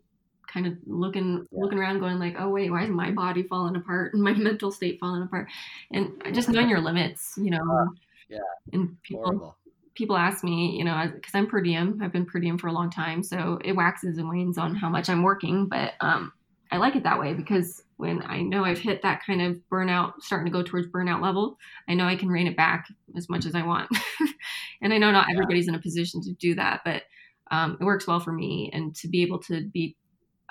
[0.53, 1.63] kind of looking yeah.
[1.63, 4.71] looking around going like oh wait why is my body falling apart and my mental
[4.71, 5.47] state falling apart
[5.91, 7.85] and just knowing your limits you know uh,
[8.29, 8.39] yeah
[8.71, 9.57] and people Horrible.
[9.95, 12.73] people ask me you know because i'm per diem i've been per diem for a
[12.73, 16.31] long time so it waxes and wanes on how much i'm working but um
[16.71, 20.13] i like it that way because when i know i've hit that kind of burnout
[20.19, 21.57] starting to go towards burnout level
[21.89, 22.87] i know i can rein it back
[23.17, 23.89] as much as i want
[24.81, 27.03] and i know not everybody's in a position to do that but
[27.51, 29.95] um, it works well for me and to be able to be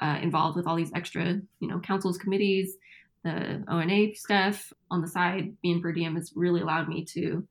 [0.02, 2.76] uh, involved with all these extra, you know, councils, committees,
[3.22, 5.54] the ONA stuff on the side.
[5.62, 7.46] Being per diem has really allowed me to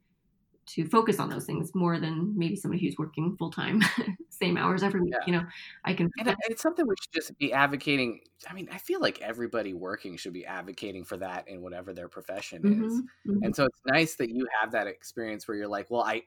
[0.67, 3.81] to focus on those things more than maybe somebody who's working full time,
[4.29, 5.13] same hours every week.
[5.13, 5.25] Yeah.
[5.25, 5.47] You know,
[5.83, 6.09] I can.
[6.19, 8.21] And it's something we should just be advocating.
[8.49, 12.09] I mean, I feel like everybody working should be advocating for that in whatever their
[12.09, 12.93] profession mm-hmm, is.
[13.27, 13.43] Mm-hmm.
[13.43, 16.23] And so it's nice that you have that experience where you're like, well, I,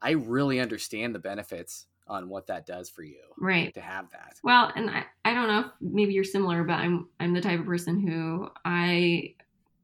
[0.00, 3.72] I really understand the benefits on what that does for you right.
[3.74, 4.36] to have that.
[4.42, 7.60] Well and I, I don't know if maybe you're similar but i'm i'm the type
[7.60, 9.34] of person who i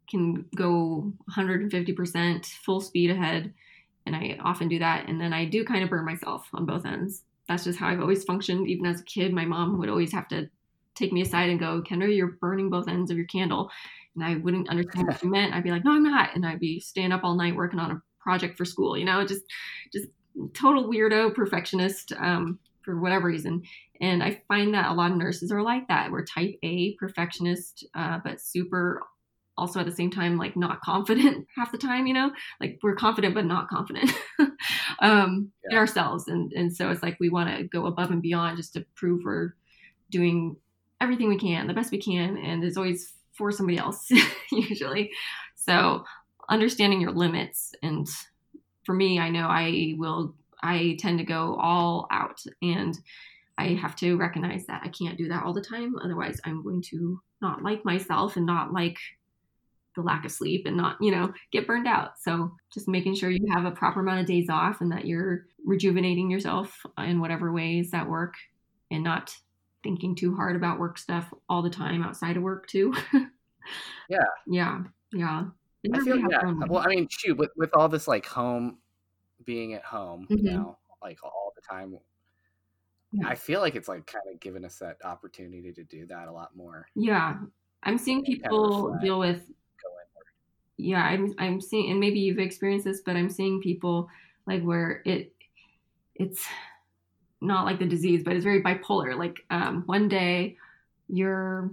[0.08, 3.52] can go 150% full speed ahead
[4.06, 6.86] and i often do that and then i do kind of burn myself on both
[6.86, 7.22] ends.
[7.48, 8.68] That's just how i've always functioned.
[8.68, 10.48] Even as a kid my mom would always have to
[10.94, 13.70] take me aside and go kendra you're burning both ends of your candle
[14.14, 15.54] and i wouldn't understand what she meant.
[15.54, 17.90] I'd be like no i'm not and i'd be staying up all night working on
[17.90, 19.42] a project for school you know just
[19.92, 20.06] just
[20.54, 22.12] total weirdo perfectionist.
[22.18, 23.62] Um, for whatever reason.
[24.00, 26.10] And I find that a lot of nurses are like that.
[26.10, 29.02] We're type A perfectionist, uh, but super
[29.58, 32.94] also at the same time like not confident half the time you know like we're
[32.94, 34.10] confident but not confident
[35.00, 35.72] um yeah.
[35.72, 38.72] in ourselves and and so it's like we want to go above and beyond just
[38.72, 39.54] to prove we're
[40.10, 40.56] doing
[41.02, 44.10] everything we can the best we can and it's always for somebody else
[44.50, 45.10] usually
[45.54, 46.02] so
[46.48, 48.08] understanding your limits and
[48.84, 52.98] for me i know i will i tend to go all out and
[53.58, 55.94] i have to recognize that i can't do that all the time.
[56.02, 58.98] Otherwise i'm going to not like myself and not like
[59.94, 62.12] the lack of sleep and not you know get burned out.
[62.18, 65.46] So just making sure you have a proper amount of days off and that you're
[65.64, 68.34] rejuvenating yourself in whatever ways that work
[68.90, 69.36] and not
[69.82, 72.94] thinking too hard about work stuff all the time outside of work too.
[74.08, 74.24] Yeah.
[74.46, 75.44] Yeah yeah
[75.92, 76.52] I feel yeah.
[76.68, 78.78] Well, I mean, shoot, with with all this like home
[79.44, 80.46] being at home mm-hmm.
[80.46, 81.98] you know, like all the time.
[83.12, 83.28] Yeah.
[83.28, 86.32] I feel like it's like kind of given us that opportunity to do that a
[86.32, 86.86] lot more.
[86.94, 87.36] Yeah,
[87.82, 89.42] I'm seeing people kind of deal with.
[90.78, 94.08] Yeah, I'm I'm seeing, and maybe you've experienced this, but I'm seeing people
[94.46, 95.32] like where it
[96.14, 96.46] it's
[97.40, 99.16] not like the disease, but it's very bipolar.
[99.18, 100.56] Like um, one day
[101.08, 101.70] you're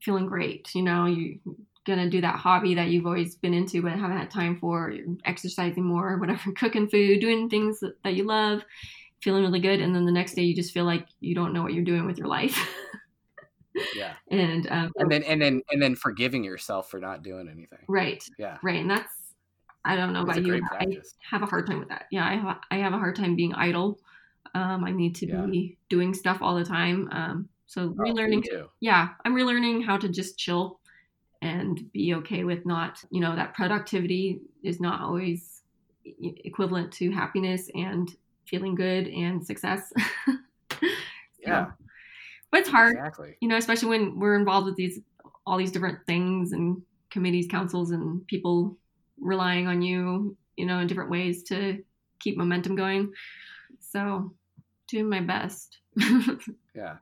[0.00, 1.40] feeling great, you know, you
[1.88, 5.84] gonna do that hobby that you've always been into but haven't had time for exercising
[5.84, 8.64] more whatever cooking food doing things that, you love
[9.22, 11.62] feeling really good and then the next day you just feel like you don't know
[11.62, 12.56] what you're doing with your life.
[13.96, 14.12] Yeah.
[14.30, 17.78] And um, and then and then and then forgiving yourself for not doing anything.
[17.88, 18.22] Right.
[18.38, 18.58] Yeah.
[18.62, 19.12] Right and that's
[19.84, 20.86] i don't know about you i
[21.30, 22.04] have a hard time with that.
[22.10, 23.98] Yeah i have, I have a hard time being idle.
[24.54, 25.46] Um, i need to yeah.
[25.46, 27.08] be doing stuff all the time.
[27.12, 28.42] Um, so oh, relearning
[28.80, 30.80] yeah i'm relearning how to just chill
[31.42, 35.62] and be okay with not, you know, that productivity is not always
[36.04, 38.16] equivalent to happiness and
[38.46, 39.92] feeling good and success.
[41.38, 41.66] yeah.
[42.50, 43.36] But it's hard, exactly.
[43.40, 45.00] you know, especially when we're involved with these
[45.46, 48.76] all these different things and committees, councils, and people
[49.18, 51.82] relying on you, you know, in different ways to
[52.20, 53.12] keep momentum going.
[53.80, 54.32] So,
[54.88, 55.78] doing my best.
[56.74, 56.96] yeah.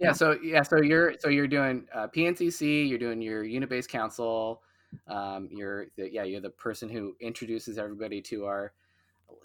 [0.00, 0.12] Yeah.
[0.12, 4.62] So yeah so you're so you're doing uh, pncc you're doing your unit based council
[5.06, 8.72] um, you're the, yeah you're the person who introduces everybody to our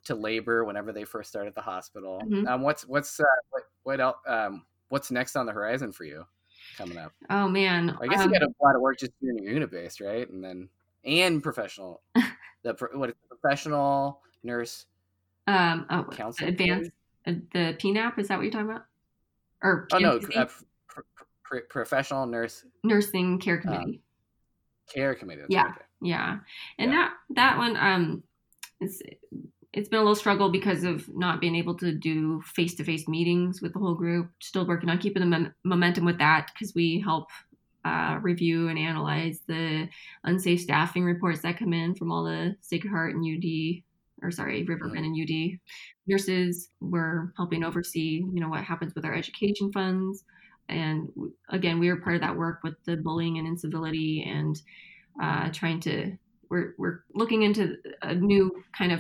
[0.06, 2.22] to labor whenever they first start at the hospital.
[2.26, 2.48] Mm-hmm.
[2.48, 6.26] um, what's what's uh, what what else um, what's next on the horizon for you
[6.78, 7.12] coming up?
[7.30, 9.72] Oh man i guess um, you got a lot of work just doing your unit
[9.72, 10.28] based right?
[10.30, 10.70] And then
[11.04, 12.02] and professional.
[12.64, 14.88] The what is professional nurse
[15.46, 16.08] um oh
[16.42, 16.90] advanced
[17.26, 18.86] the pnap is that what you're talking about
[19.64, 20.46] or oh no, uh,
[20.88, 21.02] pr-
[21.44, 24.02] pr- professional nurse nursing care um, committee.
[24.94, 25.42] care committee.
[25.50, 25.72] yeah,
[26.02, 26.38] yeah,
[26.78, 26.98] and yeah.
[26.98, 28.24] that that one um,
[28.80, 29.02] it's
[29.74, 33.08] it's been a little struggle because of not being able to do face to face
[33.08, 34.30] meetings with the whole group.
[34.42, 37.28] Still working on keeping the mem- momentum with that because we help
[37.84, 39.90] uh, review and analyze the
[40.24, 43.84] unsafe staffing reports that come in from all the Sacred Heart and UD
[44.22, 45.60] or sorry, Riverbend and UD
[46.08, 46.70] nurses.
[46.80, 50.24] We're helping oversee, you know, what happens with our education funds.
[50.68, 51.10] And
[51.50, 54.60] again, we were part of that work with the bullying and incivility and
[55.22, 56.18] uh, trying to,
[56.50, 59.00] we're, we're looking into a new kind of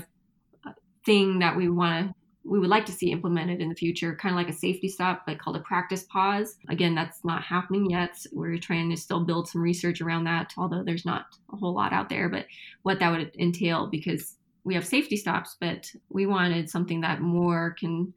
[0.66, 0.72] uh,
[1.05, 4.34] thing that we want to we would like to see implemented in the future, kind
[4.34, 6.57] of like a safety stop, but called a practice pause.
[6.70, 8.16] Again, that's not happening yet.
[8.32, 11.91] We're trying to still build some research around that, although there's not a whole lot
[11.91, 12.45] out there, but
[12.84, 17.76] what that would entail because we have safety stops, but we wanted something that more
[17.80, 18.13] can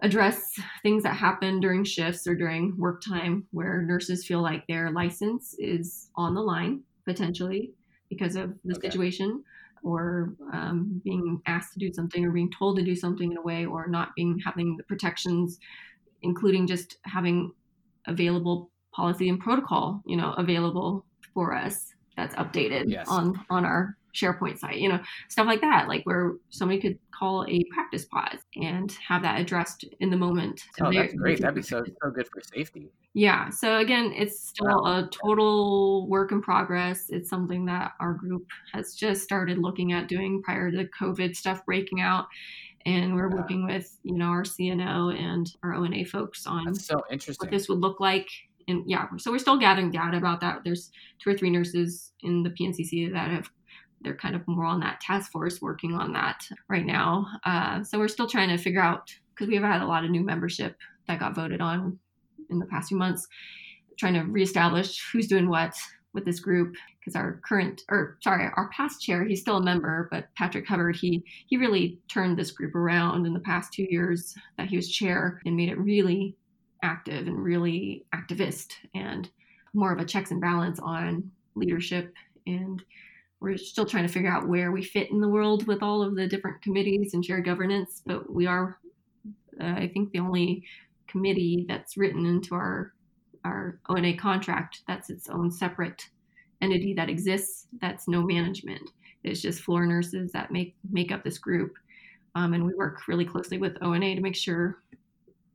[0.00, 0.52] address
[0.82, 5.54] things that happen during shifts or during work time where nurses feel like their license
[5.58, 7.72] is on the line potentially
[8.10, 8.88] because of the okay.
[8.88, 9.42] situation
[9.82, 13.42] or um, being asked to do something or being told to do something in a
[13.42, 15.58] way or not being having the protections
[16.22, 17.52] including just having
[18.06, 21.04] available policy and protocol you know available
[21.34, 23.06] for us that's updated yes.
[23.08, 27.44] on on our SharePoint site, you know, stuff like that, like where somebody could call
[27.48, 30.62] a practice pause and have that addressed in the moment.
[30.80, 31.40] Oh, that's great.
[31.40, 32.90] That'd be so, so good for safety.
[33.14, 33.50] Yeah.
[33.50, 35.00] So again, it's still wow.
[35.00, 37.06] a total work in progress.
[37.08, 41.64] It's something that our group has just started looking at doing prior to COVID stuff
[41.66, 42.26] breaking out.
[42.86, 47.02] And we're working with, you know, our CNO and our ONA folks on that's so
[47.10, 47.46] interesting.
[47.46, 48.28] what this would look like
[48.68, 50.60] and yeah, so we're still gathering data about that.
[50.62, 53.50] There's two or three nurses in the PNCC that have
[54.00, 57.26] they're kind of more on that task force working on that right now.
[57.44, 60.22] Uh, so we're still trying to figure out because we've had a lot of new
[60.22, 60.76] membership
[61.06, 61.98] that got voted on
[62.50, 63.26] in the past few months,
[63.98, 65.74] trying to reestablish who's doing what
[66.14, 70.08] with this group because our current or sorry our past chair he's still a member
[70.10, 74.34] but patrick hubbard he he really turned this group around in the past two years
[74.56, 76.34] that he was chair and made it really
[76.82, 79.28] active and really activist and
[79.74, 82.12] more of a checks and balance on leadership
[82.46, 82.82] and
[83.40, 86.16] we're still trying to figure out where we fit in the world with all of
[86.16, 88.78] the different committees and shared governance but we are
[89.60, 90.64] uh, i think the only
[91.06, 92.92] committee that's written into our
[93.44, 96.08] our ona contract that's its own separate
[96.60, 98.90] entity that exists that's no management.
[99.24, 101.74] It's just floor nurses that make make up this group
[102.34, 104.82] um, and we work really closely with ona to make sure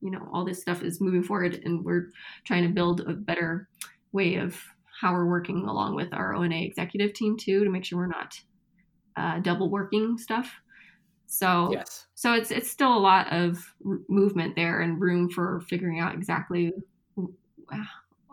[0.02, 2.10] you know all this stuff is moving forward and we're
[2.44, 3.70] trying to build a better
[4.12, 4.60] way of
[5.04, 8.40] how we're working along with our ona executive team too to make sure we're not
[9.18, 10.50] uh, double working stuff
[11.28, 12.08] so yes.
[12.16, 16.16] so it's it's still a lot of r- movement there and room for figuring out
[16.16, 16.72] exactly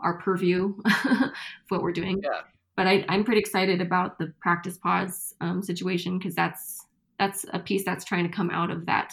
[0.02, 1.30] our purview of
[1.70, 2.42] what we're doing Yeah.
[2.76, 6.86] but I, i'm pretty excited about the practice pause um, situation because that's
[7.18, 9.12] that's a piece that's trying to come out of that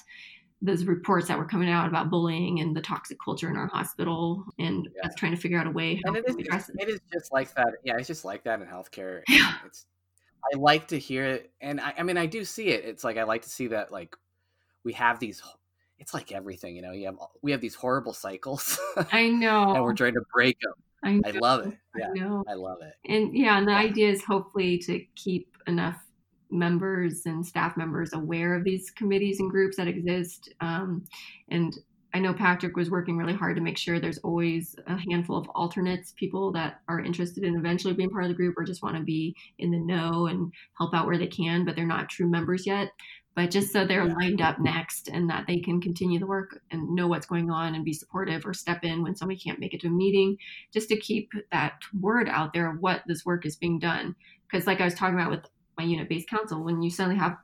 [0.61, 4.43] those reports that were coming out about bullying and the toxic culture in our hospital
[4.57, 5.01] and Yeah.
[5.03, 6.75] that's trying to figure out a way how and it is just, address it.
[6.79, 9.53] it is just like that yeah it's just like that in healthcare Yeah.
[9.65, 9.85] it's
[10.51, 13.17] i like to hear it and I, I mean i do see it it's like
[13.17, 14.15] i like to see that like
[14.83, 15.43] we have these
[15.99, 18.79] it's like everything you know you have we have these horrible cycles
[19.11, 22.13] i know and we're trying to break them I, know, i love it yeah I
[22.13, 23.77] know i love it and yeah and the Yeah.
[23.77, 26.01] idea is hopefully to keep enough
[26.49, 30.53] members and staff members aware of these committees and groups that exist.
[30.61, 31.03] Um,
[31.49, 31.77] and
[32.13, 35.45] i know patrick was working really hard to make sure there's always a handful of
[35.49, 38.95] alternates people that are interested in eventually being part of the group or just want
[38.95, 42.29] to be in the know and help out where they can but they're not true
[42.29, 42.91] members yet.
[43.37, 46.95] But just so they're lined up next and that they can continue the work and
[46.95, 49.81] know what's going on and be supportive or step in when somebody can't make it
[49.81, 50.37] to a meeting
[50.73, 54.15] just to keep that word out there of what this work is being done.
[54.49, 55.45] Because like i was talking about with
[55.77, 57.37] my unit based council when you suddenly have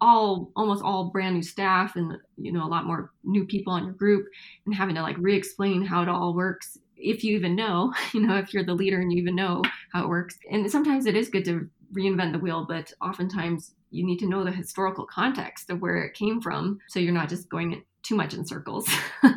[0.00, 3.84] all almost all brand new staff and you know a lot more new people on
[3.84, 4.26] your group
[4.66, 8.36] and having to like re-explain how it all works if you even know you know
[8.36, 9.62] if you're the leader and you even know
[9.92, 10.38] how it works.
[10.50, 14.42] And sometimes it is good to reinvent the wheel but oftentimes you need to know
[14.42, 18.34] the historical context of where it came from so you're not just going too much
[18.34, 18.88] in circles.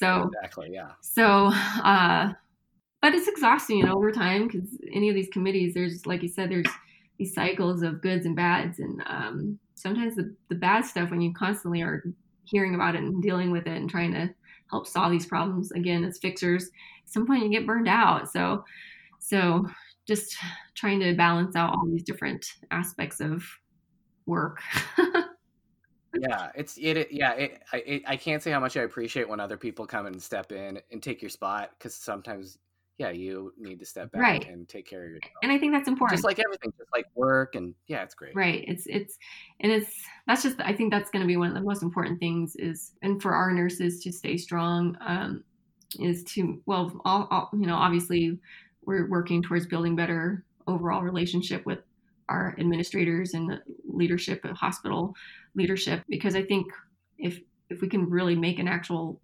[0.00, 0.92] So exactly yeah.
[1.02, 1.50] so,
[1.84, 2.32] uh,
[3.02, 6.28] but it's exhausting, you know, over time because any of these committees, there's, like you
[6.28, 6.66] said, there's
[7.20, 8.78] these cycles of goods and bads.
[8.78, 12.02] And um, sometimes the, the bad stuff, when you constantly are
[12.44, 14.30] hearing about it and dealing with it and trying to
[14.70, 18.32] help solve these problems, again, as fixers, at some point you get burned out.
[18.32, 18.64] So,
[19.18, 19.66] so
[20.08, 20.34] just
[20.74, 23.44] trying to balance out all these different aspects of
[24.24, 24.60] work.
[26.20, 29.28] yeah it's it, it yeah it, I, it i can't say how much i appreciate
[29.28, 32.58] when other people come and step in and take your spot because sometimes
[33.00, 34.46] yeah you need to step back Right.
[34.46, 36.18] and take care of yourself and I think that's important.
[36.18, 39.16] just like everything just like work and yeah it's great right it's it's
[39.60, 39.90] and it's
[40.26, 42.92] that's just i think that's going to be one of the most important things is
[43.02, 45.42] and for our nurses to stay strong um
[45.98, 48.38] is to well all, all you know obviously
[48.84, 51.78] we're working towards building better overall relationship with
[52.28, 55.14] our administrators and the leadership of hospital
[55.54, 56.66] leadership because i think
[57.18, 57.40] if
[57.70, 59.18] if we can really make an actual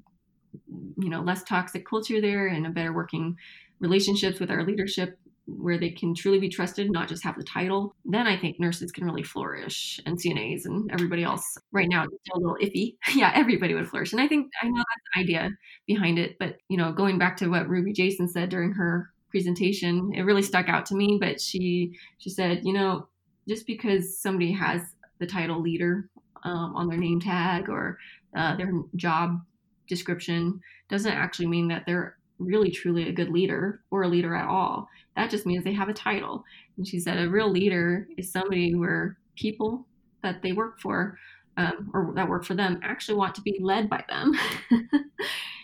[0.99, 3.37] you know less toxic culture there and a better working
[3.81, 7.95] relationships with our leadership where they can truly be trusted, not just have the title,
[8.05, 11.57] then I think nurses can really flourish and CNAs and everybody else.
[11.71, 12.97] Right now, it's still a little iffy.
[13.15, 14.13] yeah, everybody would flourish.
[14.13, 15.51] And I think I know that's the idea
[15.87, 16.37] behind it.
[16.39, 20.43] But, you know, going back to what Ruby Jason said during her presentation, it really
[20.43, 21.19] stuck out to me.
[21.21, 23.07] But she she said, you know,
[23.49, 24.83] just because somebody has
[25.19, 26.09] the title leader
[26.43, 27.99] um, on their name tag or
[28.37, 29.41] uh, their job
[29.89, 34.49] description doesn't actually mean that they're really truly a good leader or a leader at
[34.49, 34.89] all.
[35.17, 36.45] That just means they have a title.
[36.77, 39.87] And she said a real leader is somebody where people
[40.23, 41.19] that they work for
[41.57, 44.33] um, or that work for them actually want to be led by them.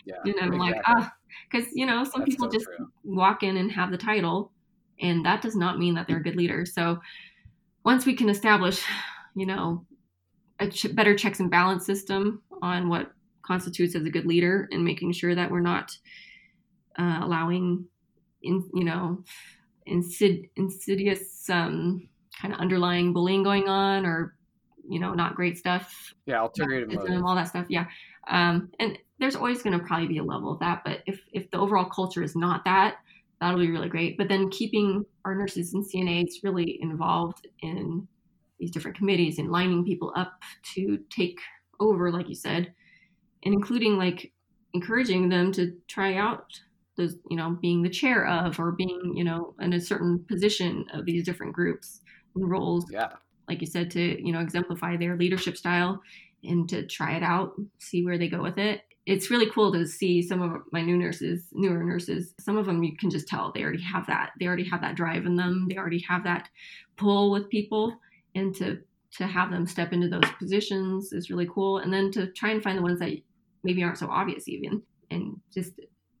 [0.05, 1.13] yeah and I'm like, ah,
[1.49, 2.91] because you know some That's people so just true.
[3.03, 4.51] walk in and have the title,
[4.99, 6.65] and that does not mean that they're a good leader.
[6.65, 6.99] So
[7.83, 8.83] once we can establish,
[9.35, 9.85] you know,
[10.59, 13.11] a ch- better checks and balance system on what
[13.45, 15.95] constitutes as a good leader, and making sure that we're not
[16.97, 17.85] uh, allowing,
[18.41, 19.23] in you know,
[19.87, 22.07] insid- insidious um,
[22.39, 24.35] kind of underlying bullying going on, or
[24.87, 27.65] you know, not great stuff yeah alternative motive all that stuff.
[27.69, 27.85] Yeah.
[28.27, 31.49] Um, and there's always going to probably be a level of that, but if if
[31.51, 32.97] the overall culture is not that,
[33.39, 34.17] that'll be really great.
[34.17, 38.07] But then keeping our nurses and CNAs really involved in
[38.59, 40.41] these different committees and lining people up
[40.75, 41.39] to take
[41.79, 42.73] over, like you said,
[43.43, 44.31] and including like
[44.73, 46.59] encouraging them to try out
[46.97, 50.85] those you know being the chair of or being you know in a certain position
[50.93, 52.01] of these different groups
[52.35, 52.85] and roles.
[52.91, 53.13] Yeah.
[53.47, 56.01] Like you said to you know exemplify their leadership style
[56.43, 58.81] and to try it out see where they go with it.
[59.05, 62.83] It's really cool to see some of my new nurses newer nurses some of them
[62.83, 65.67] you can just tell they already have that they already have that drive in them
[65.69, 66.47] they already have that
[66.97, 67.95] pull with people.
[68.35, 68.79] And to
[69.17, 71.77] to have them step into those positions is really cool.
[71.77, 73.11] And then to try and find the ones that
[73.63, 74.81] maybe aren't so obvious even
[75.11, 75.73] and just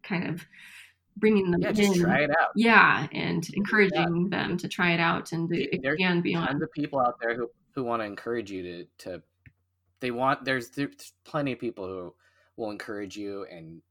[0.03, 0.45] kind of
[1.17, 1.75] bringing them yeah in.
[1.75, 5.99] just try it out Yeah, and encouraging them to try it out and to there's
[5.99, 6.47] expand beyond.
[6.47, 9.23] tons of people out there who who want to encourage you to to
[9.99, 12.13] they want there's there's plenty of people who
[12.57, 13.81] will encourage you and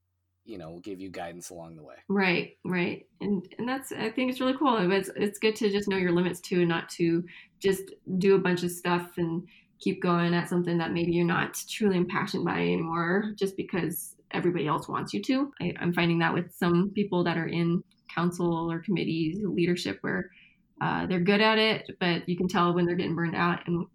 [0.45, 4.29] you know give you guidance along the way Right, right, and and that's I think
[4.29, 4.75] it's really cool.
[4.87, 7.23] But it's it's good to just know your limits too, and not to
[7.59, 7.83] just
[8.17, 9.47] do a bunch of stuff and
[9.79, 14.67] keep going at something that maybe you're not truly impassioned by anymore, just because everybody
[14.67, 15.51] else wants you to.
[15.61, 20.29] I, I'm finding that with some people that are in council or committees, leadership, where
[20.81, 23.65] uh, they're good at it, but you can tell when they're getting burned out.
[23.67, 23.85] And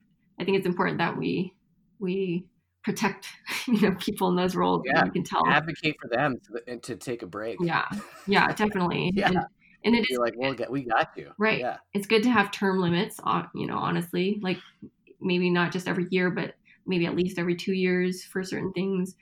[0.41, 1.53] I think it's important that we
[1.99, 2.47] we
[2.85, 3.27] protect
[3.67, 4.83] you know people in those roles.
[4.87, 5.43] Yeah, you can tell.
[5.47, 6.37] advocate for them
[6.67, 7.85] to, to take a break Yeah,
[8.27, 9.13] yeah, definitely.
[9.17, 9.29] Yeah.
[9.29, 9.39] And,
[9.85, 11.61] and it is you're like well get we got you Right.
[11.61, 14.59] yeah it's good to have term limits uh, you know honestly like
[15.21, 19.15] maybe not just every year but maybe at least every two years for certain things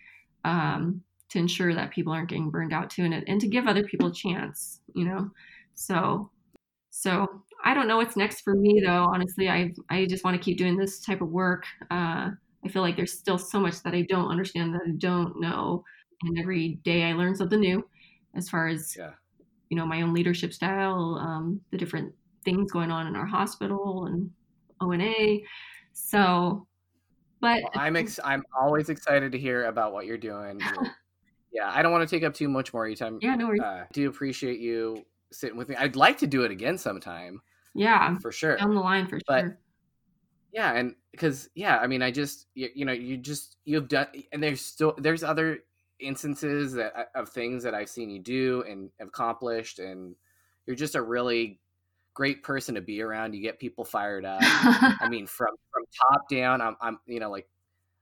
[0.44, 3.84] um, to ensure that people aren't getting burned out too and, and to give other
[3.84, 5.30] people a chance you know?
[5.74, 6.30] So
[6.90, 9.04] so i don't know what's next for me though.
[9.12, 11.64] Honestly i i just want to keep doing this type of work.
[11.90, 12.30] Uh,
[12.64, 15.84] i feel like there's still so much that i don't understand that i don't know.
[16.22, 17.86] And every day i learn something new
[18.34, 19.12] as far as yeah.
[19.68, 22.14] you know my own leadership style um, the different
[22.44, 24.30] things going on in our hospital and
[24.80, 25.38] ona
[25.92, 26.66] so
[27.40, 30.60] but Well, I'm ex- I'm always excited to hear about what you're doing.
[31.56, 33.18] Yeah, I don't want to take up too much more of your time.
[33.22, 35.76] yeah no worries Uh, do appreciate you sitting with me.
[35.76, 37.40] I'd like to do it again sometime
[37.74, 38.56] yeah for sure.
[38.56, 39.58] down the line for But- sure
[40.52, 44.06] yeah, and because yeah, I mean, I just you, you know you just you've done,
[44.32, 45.58] and there's still there's other
[46.00, 50.14] instances that uh, of things that I've seen you do and accomplished, and
[50.66, 51.60] you're just a really
[52.14, 53.34] great person to be around.
[53.34, 54.38] You get people fired up.
[54.42, 57.48] I mean, from from top down, I'm, I'm you know, like,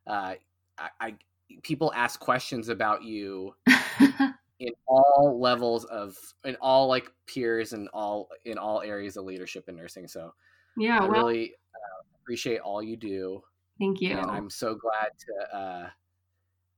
[0.07, 0.35] uh,
[0.79, 1.15] I, I
[1.63, 3.55] people ask questions about you
[4.61, 9.65] in all levels of, in all like peers and all in all areas of leadership
[9.69, 10.09] and nursing.
[10.09, 10.33] So
[10.77, 13.43] yeah I well really uh, appreciate all you do,
[13.79, 15.89] thank you and I'm so glad to uh,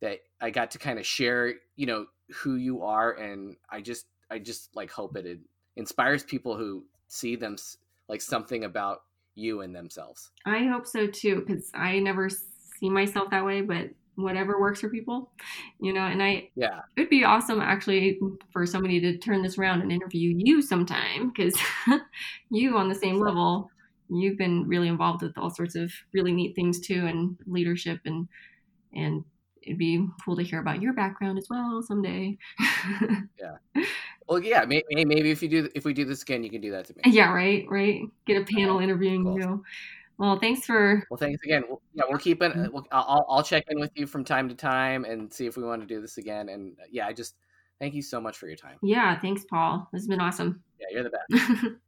[0.01, 4.07] that I got to kind of share, you know, who you are, and I just,
[4.31, 5.39] I just like hope it, it
[5.77, 7.57] inspires people who see them
[8.09, 9.03] like something about
[9.37, 10.31] you and themselves.
[10.47, 14.89] i hope so too because i never see myself that way but whatever works for
[14.89, 15.31] people
[15.81, 16.81] you know and i Yeah.
[16.97, 18.19] it would be awesome actually
[18.53, 21.57] for somebody to turn this around and interview you sometime because
[22.51, 23.71] you on the same level
[24.09, 28.27] you've been really involved with all sorts of really neat things too and leadership and
[28.95, 29.25] and
[29.63, 32.37] it'd be cool to hear about your background as well someday
[33.41, 33.85] yeah.
[34.29, 34.65] Well, yeah.
[34.67, 36.95] Maybe, maybe if you do, if we do this again, you can do that to
[36.95, 37.03] me.
[37.13, 39.39] yeah right right get a panel interviewing cool.
[39.39, 39.65] you
[40.19, 41.65] well thanks for Well, thanks again.
[41.69, 42.65] We'll, yeah, we'll keep mm.
[42.65, 42.73] it.
[42.73, 45.63] We'll, I'll, I'll check in with you from time to time and see if we
[45.63, 46.49] want to do this again.
[46.49, 47.37] And yeah, I just
[47.79, 48.79] thank you so much for your time.
[48.83, 51.73] yeah thanks paul this has been awesome Yeah, you're the best.